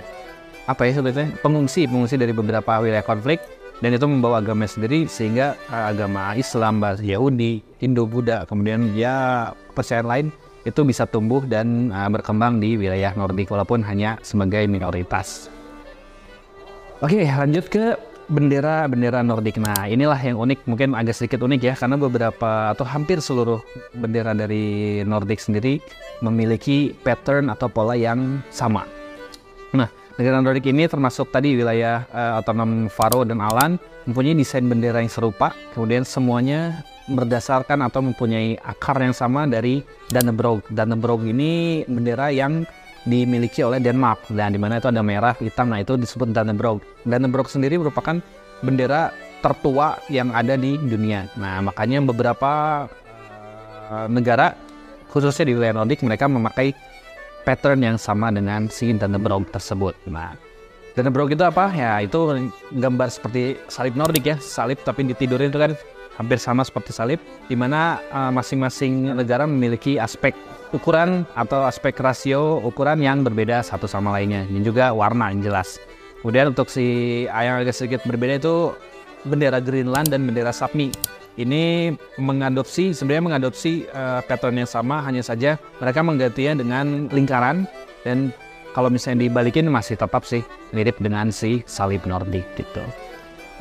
apa 0.63 0.81
ya 0.87 0.95
sebetulnya 0.95 1.35
pengungsi 1.43 1.91
pengungsi 1.91 2.15
dari 2.15 2.31
beberapa 2.31 2.79
wilayah 2.79 3.03
konflik 3.03 3.43
dan 3.83 3.99
itu 3.99 4.07
membawa 4.07 4.39
agama 4.39 4.63
sendiri 4.63 5.11
sehingga 5.11 5.59
uh, 5.67 5.91
agama 5.91 6.31
Islam, 6.39 6.79
bahasa 6.79 7.03
Yahudi, 7.03 7.59
Hindu, 7.83 8.07
Buddha, 8.07 8.47
kemudian 8.47 8.95
ya 8.95 9.51
kepercayaan 9.75 10.07
lain 10.07 10.27
itu 10.63 10.87
bisa 10.87 11.03
tumbuh 11.03 11.43
dan 11.43 11.91
uh, 11.91 12.07
berkembang 12.07 12.63
di 12.63 12.79
wilayah 12.79 13.11
Nordik 13.19 13.51
walaupun 13.51 13.83
hanya 13.83 14.15
sebagai 14.23 14.63
minoritas. 14.71 15.51
Oke, 17.03 17.27
lanjut 17.27 17.67
ke 17.67 17.99
bendera 18.31 18.87
bendera 18.87 19.19
Nordik. 19.19 19.59
Nah, 19.59 19.91
inilah 19.91 20.15
yang 20.15 20.39
unik, 20.39 20.63
mungkin 20.63 20.95
agak 20.95 21.19
sedikit 21.19 21.43
unik 21.43 21.59
ya, 21.59 21.73
karena 21.75 21.99
beberapa 21.99 22.71
atau 22.71 22.87
hampir 22.87 23.19
seluruh 23.19 23.59
bendera 23.99 24.31
dari 24.31 25.03
Nordik 25.03 25.43
sendiri 25.43 25.83
memiliki 26.23 26.95
pattern 27.03 27.51
atau 27.51 27.67
pola 27.67 27.99
yang 27.99 28.39
sama. 28.47 28.87
Nah, 29.75 29.91
negara 30.17 30.37
Nordik 30.41 30.69
ini 30.69 30.85
termasuk 30.85 31.33
tadi 31.33 31.57
wilayah 31.57 32.05
uh, 32.13 32.39
otonom 32.41 32.85
Faro 32.89 33.25
dan 33.25 33.41
Alan 33.41 33.81
mempunyai 34.05 34.37
desain 34.37 34.65
bendera 34.67 34.99
yang 35.01 35.09
serupa, 35.09 35.55
kemudian 35.73 36.03
semuanya 36.05 36.83
berdasarkan 37.09 37.83
atau 37.83 37.99
mempunyai 38.03 38.55
akar 38.63 38.99
yang 39.01 39.15
sama 39.15 39.47
dari 39.49 39.81
Dannebrog. 40.11 40.63
Dannebrog 40.71 41.23
ini 41.25 41.83
bendera 41.87 42.29
yang 42.31 42.67
dimiliki 43.03 43.59
oleh 43.63 43.83
Denmark 43.83 44.31
dan 44.31 44.55
di 44.55 44.59
mana 44.59 44.79
itu 44.79 44.87
ada 44.87 45.03
merah, 45.03 45.35
hitam, 45.35 45.67
nah 45.71 45.81
itu 45.81 45.99
disebut 45.99 46.31
Dannebrog. 46.31 46.79
Dannebrog 47.03 47.51
sendiri 47.51 47.75
merupakan 47.75 48.19
bendera 48.63 49.11
tertua 49.43 49.99
yang 50.07 50.31
ada 50.31 50.55
di 50.55 50.79
dunia. 50.79 51.27
Nah 51.35 51.59
makanya 51.59 51.99
beberapa 51.99 52.85
uh, 53.91 54.07
negara 54.07 54.55
khususnya 55.11 55.51
di 55.51 55.53
wilayah 55.59 55.83
Nordik 55.83 55.99
mereka 56.07 56.31
memakai 56.31 56.71
pattern 57.43 57.83
yang 57.83 57.97
sama 57.99 58.31
dengan 58.31 58.67
si 58.71 58.91
Dannebrog 58.95 59.51
tersebut. 59.51 59.95
Nah 60.07 60.35
Dannebrog 60.93 61.33
itu 61.33 61.41
apa? 61.41 61.73
Ya 61.73 61.97
itu 62.01 62.49
gambar 62.73 63.09
seperti 63.09 63.57
salib 63.65 63.97
Nordik 63.97 64.25
ya, 64.29 64.37
salib 64.37 64.77
tapi 64.85 65.09
ditidurin 65.09 65.49
itu 65.49 65.57
kan 65.57 65.73
hampir 66.13 66.37
sama 66.37 66.61
seperti 66.61 66.93
salib, 66.93 67.17
di 67.49 67.57
mana 67.57 67.97
uh, 68.13 68.29
masing-masing 68.29 69.17
negara 69.17 69.49
memiliki 69.49 69.97
aspek 69.97 70.37
ukuran 70.69 71.25
atau 71.33 71.65
aspek 71.65 71.97
rasio 71.97 72.61
ukuran 72.61 73.01
yang 73.01 73.25
berbeda 73.25 73.65
satu 73.65 73.89
sama 73.89 74.13
lainnya, 74.13 74.45
dan 74.45 74.61
juga 74.61 74.93
warna 74.93 75.33
yang 75.33 75.41
jelas. 75.41 75.81
Kemudian 76.21 76.53
untuk 76.53 76.69
si 76.69 77.25
yang 77.25 77.65
agak 77.65 77.73
sedikit 77.73 78.05
berbeda 78.05 78.37
itu 78.37 78.77
bendera 79.25 79.57
Greenland 79.57 80.13
dan 80.13 80.29
bendera 80.29 80.53
Sapmi. 80.53 80.93
Ini 81.33 81.89
mengadopsi 82.21 82.93
sebenarnya 82.93 83.25
mengadopsi 83.25 83.89
uh, 83.89 84.21
pattern 84.29 84.61
yang 84.61 84.69
sama, 84.69 85.01
hanya 85.01 85.25
saja 85.25 85.57
mereka 85.81 86.05
menggantinya 86.05 86.61
dengan 86.61 87.09
lingkaran 87.09 87.65
dan 88.05 88.29
kalau 88.73 88.89
misalnya 88.89 89.29
dibalikin 89.29 89.65
masih 89.69 89.97
tetap 89.97 90.25
sih 90.25 90.45
mirip 90.73 90.97
dengan 91.01 91.33
si 91.33 91.65
salib 91.65 92.05
Nordik 92.05 92.45
gitu. 92.57 92.85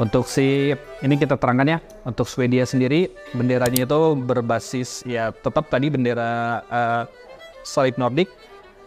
Untuk 0.00 0.24
si 0.24 0.72
ini 1.04 1.14
kita 1.20 1.36
terangkan 1.36 1.76
ya. 1.76 1.78
Untuk 2.08 2.24
Swedia 2.24 2.64
sendiri 2.64 3.12
benderanya 3.36 3.84
itu 3.84 4.16
berbasis 4.16 5.04
ya 5.04 5.32
tetap 5.32 5.68
tadi 5.68 5.92
bendera 5.92 6.64
uh, 6.68 7.02
salib 7.64 7.96
Nordik. 8.00 8.28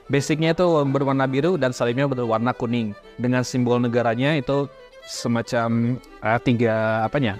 Basicnya 0.06 0.54
itu 0.54 0.65
berwarna 0.86 1.26
biru 1.26 1.58
dan 1.58 1.74
salibnya 1.74 2.06
berwarna 2.06 2.54
kuning. 2.54 2.93
Dengan 3.17 3.41
simbol 3.41 3.82
negaranya 3.82 4.38
itu 4.38 4.69
semacam 5.06 5.98
uh, 6.26 6.38
tiga 6.41 7.06
apanya? 7.06 7.38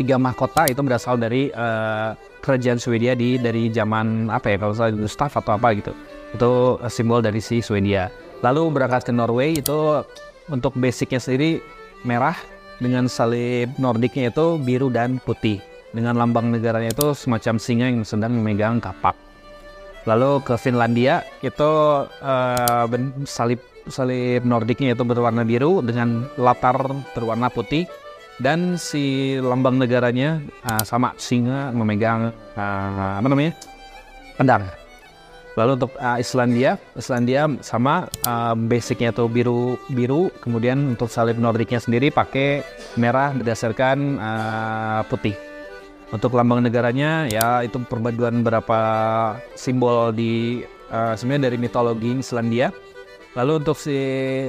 Tiga 0.00 0.16
mahkota 0.16 0.64
itu 0.64 0.80
berasal 0.80 1.20
dari 1.20 1.52
uh, 1.52 2.16
kerajaan 2.40 2.80
Swedia 2.80 3.12
di 3.12 3.36
dari 3.36 3.68
zaman 3.68 4.32
apa 4.32 4.48
ya 4.48 4.56
kalau 4.56 4.72
saya 4.72 4.96
Gustav 4.96 5.28
atau 5.28 5.60
apa 5.60 5.76
gitu. 5.76 5.92
Itu 6.32 6.80
simbol 6.88 7.20
dari 7.20 7.44
si 7.44 7.60
Swedia. 7.60 8.08
Lalu 8.40 8.72
berangkat 8.72 9.04
ke 9.04 9.12
Norway 9.12 9.60
itu 9.60 10.00
untuk 10.48 10.72
basicnya 10.80 11.20
sendiri 11.20 11.60
merah 12.08 12.32
dengan 12.80 13.12
salib 13.12 13.76
Nordiknya 13.76 14.32
itu 14.32 14.56
biru 14.56 14.88
dan 14.88 15.20
putih. 15.20 15.60
Dengan 15.92 16.16
lambang 16.16 16.48
negaranya 16.48 16.96
itu 16.96 17.12
semacam 17.12 17.60
singa 17.60 17.92
yang 17.92 18.00
sedang 18.00 18.40
memegang 18.40 18.80
kapak. 18.80 19.12
Lalu 20.08 20.40
ke 20.40 20.56
Finlandia 20.56 21.28
itu 21.44 21.70
uh, 22.08 22.88
salib 23.28 23.60
salib 23.84 24.48
Nordiknya 24.48 24.96
itu 24.96 25.04
berwarna 25.04 25.44
biru 25.44 25.84
dengan 25.84 26.24
latar 26.40 26.88
berwarna 27.12 27.52
putih 27.52 27.84
dan 28.40 28.80
si 28.80 29.36
lambang 29.36 29.76
negaranya 29.76 30.40
uh, 30.64 30.82
sama 30.82 31.12
singa 31.20 31.70
memegang 31.76 32.32
uh, 32.56 33.20
apa 33.20 33.28
namanya 33.28 33.52
pedang. 34.40 34.64
Lalu 35.58 35.76
untuk 35.76 35.92
uh, 36.00 36.16
Islandia, 36.16 36.80
Islandia 36.96 37.44
sama 37.60 38.08
uh, 38.24 38.56
basicnya 38.56 39.12
tuh 39.12 39.28
biru 39.28 39.76
biru, 39.92 40.32
kemudian 40.40 40.96
untuk 40.96 41.12
salib 41.12 41.36
Nordiknya 41.36 41.82
sendiri 41.82 42.08
pakai 42.08 42.64
merah 42.96 43.36
berdasarkan 43.36 43.98
uh, 44.16 45.00
putih. 45.10 45.36
Untuk 46.10 46.34
lambang 46.34 46.64
negaranya 46.64 47.30
ya 47.30 47.62
itu 47.62 47.78
perpaduan 47.86 48.42
beberapa 48.42 48.78
simbol 49.54 50.10
di 50.10 50.64
uh, 50.90 51.14
sebenarnya 51.14 51.52
dari 51.52 51.56
mitologi 51.60 52.10
Islandia. 52.18 52.72
Lalu 53.38 53.62
untuk 53.62 53.78
si 53.78 53.94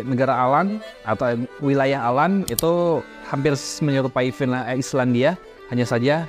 negara 0.10 0.42
Alan 0.42 0.82
atau 1.06 1.38
wilayah 1.62 2.02
Alan 2.02 2.42
itu 2.50 3.06
hampir 3.30 3.54
menyerupai 3.86 4.34
Islandia, 4.74 5.38
hanya 5.70 5.86
saja 5.86 6.26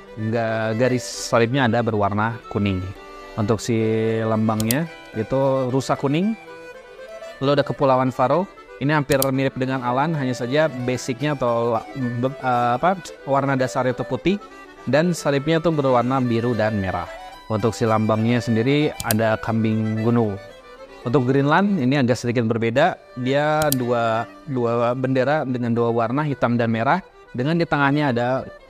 garis 0.77 1.01
salibnya 1.01 1.65
ada 1.65 1.81
berwarna 1.81 2.37
kuning. 2.53 2.77
Untuk 3.33 3.57
si 3.57 3.75
lambangnya 4.21 4.85
itu 5.17 5.73
rusa 5.73 5.97
kuning. 5.97 6.37
Lalu 7.41 7.59
ada 7.59 7.65
kepulauan 7.65 8.13
Faro. 8.13 8.45
Ini 8.77 8.99
hampir 8.99 9.17
mirip 9.31 9.55
dengan 9.57 9.81
Alan, 9.81 10.13
hanya 10.17 10.35
saja 10.35 10.67
basicnya 10.67 11.33
atau 11.39 11.77
uh, 11.77 12.71
apa 12.75 12.99
warna 13.23 13.55
dasar 13.55 13.87
itu 13.87 14.03
putih 14.03 14.35
dan 14.89 15.15
salibnya 15.15 15.63
itu 15.63 15.71
berwarna 15.71 16.19
biru 16.19 16.51
dan 16.53 16.77
merah. 16.77 17.07
Untuk 17.47 17.73
si 17.73 17.87
lambangnya 17.87 18.43
sendiri 18.43 18.91
ada 19.07 19.39
kambing 19.39 20.03
gunung. 20.03 20.35
Untuk 21.03 21.27
Greenland 21.27 21.83
ini 21.83 21.99
agak 21.99 22.15
sedikit 22.15 22.47
berbeda. 22.47 22.95
Dia 23.19 23.67
dua 23.75 24.23
dua 24.47 24.95
bendera 24.95 25.43
dengan 25.43 25.75
dua 25.75 25.91
warna 25.91 26.23
hitam 26.23 26.55
dan 26.55 26.71
merah. 26.71 27.03
Dengan 27.35 27.59
di 27.59 27.67
tengahnya 27.67 28.15
ada 28.15 28.27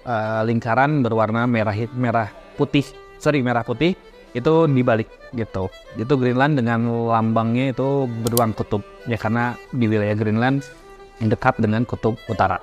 uh, 0.08 0.42
lingkaran 0.42 1.06
berwarna 1.06 1.46
merah 1.46 1.78
merah 1.94 2.34
putih. 2.58 2.86
Sorry 3.22 3.46
merah 3.46 3.62
putih 3.62 3.94
itu 4.34 4.54
dibalik 4.66 5.08
gitu. 5.38 5.70
Itu 5.94 6.18
Greenland 6.18 6.58
dengan 6.58 6.90
lambangnya 6.90 7.70
itu 7.70 8.10
beruang 8.26 8.58
kutub 8.58 8.82
ya 9.06 9.16
karena 9.16 9.54
di 9.70 9.86
wilayah 9.86 10.18
Greenland 10.18 10.66
dekat 11.22 11.62
dengan 11.62 11.86
kutub 11.86 12.18
utara. 12.26 12.58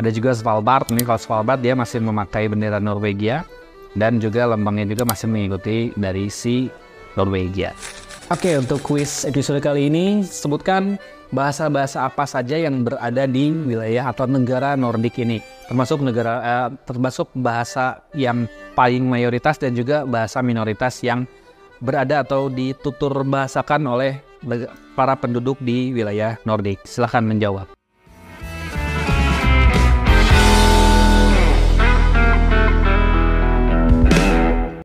Ada 0.00 0.08
juga 0.16 0.32
Svalbard, 0.32 0.88
ini 0.88 1.04
kalau 1.04 1.20
Svalbard 1.20 1.60
dia 1.60 1.76
masih 1.76 2.00
memakai 2.00 2.48
bendera 2.48 2.80
Norwegia 2.80 3.44
dan 3.92 4.16
juga 4.16 4.48
lambangnya 4.48 4.88
juga 4.88 5.04
masih 5.04 5.28
mengikuti 5.28 5.92
dari 5.92 6.32
si 6.32 6.72
Norwegia. 7.20 7.76
Oke, 8.30 8.54
untuk 8.54 8.78
kuis 8.86 9.26
episode 9.26 9.58
kali 9.58 9.90
ini 9.90 10.22
sebutkan 10.22 11.02
bahasa-bahasa 11.34 12.06
apa 12.06 12.22
saja 12.30 12.54
yang 12.54 12.86
berada 12.86 13.26
di 13.26 13.50
wilayah 13.50 14.06
atau 14.06 14.30
negara 14.30 14.78
Nordik 14.78 15.18
ini, 15.18 15.42
termasuk 15.66 15.98
negara 15.98 16.38
eh, 16.38 16.68
termasuk 16.86 17.26
bahasa 17.34 18.06
yang 18.14 18.46
paling 18.78 19.02
mayoritas 19.02 19.58
dan 19.58 19.74
juga 19.74 20.06
bahasa 20.06 20.46
minoritas 20.46 21.02
yang 21.02 21.26
berada 21.82 22.22
atau 22.22 22.46
ditutur 22.46 23.26
bahasakan 23.26 23.82
oleh 23.90 24.22
para 24.94 25.18
penduduk 25.18 25.58
di 25.58 25.90
wilayah 25.90 26.38
Nordik. 26.46 26.86
Silahkan 26.86 27.26
menjawab. 27.26 27.79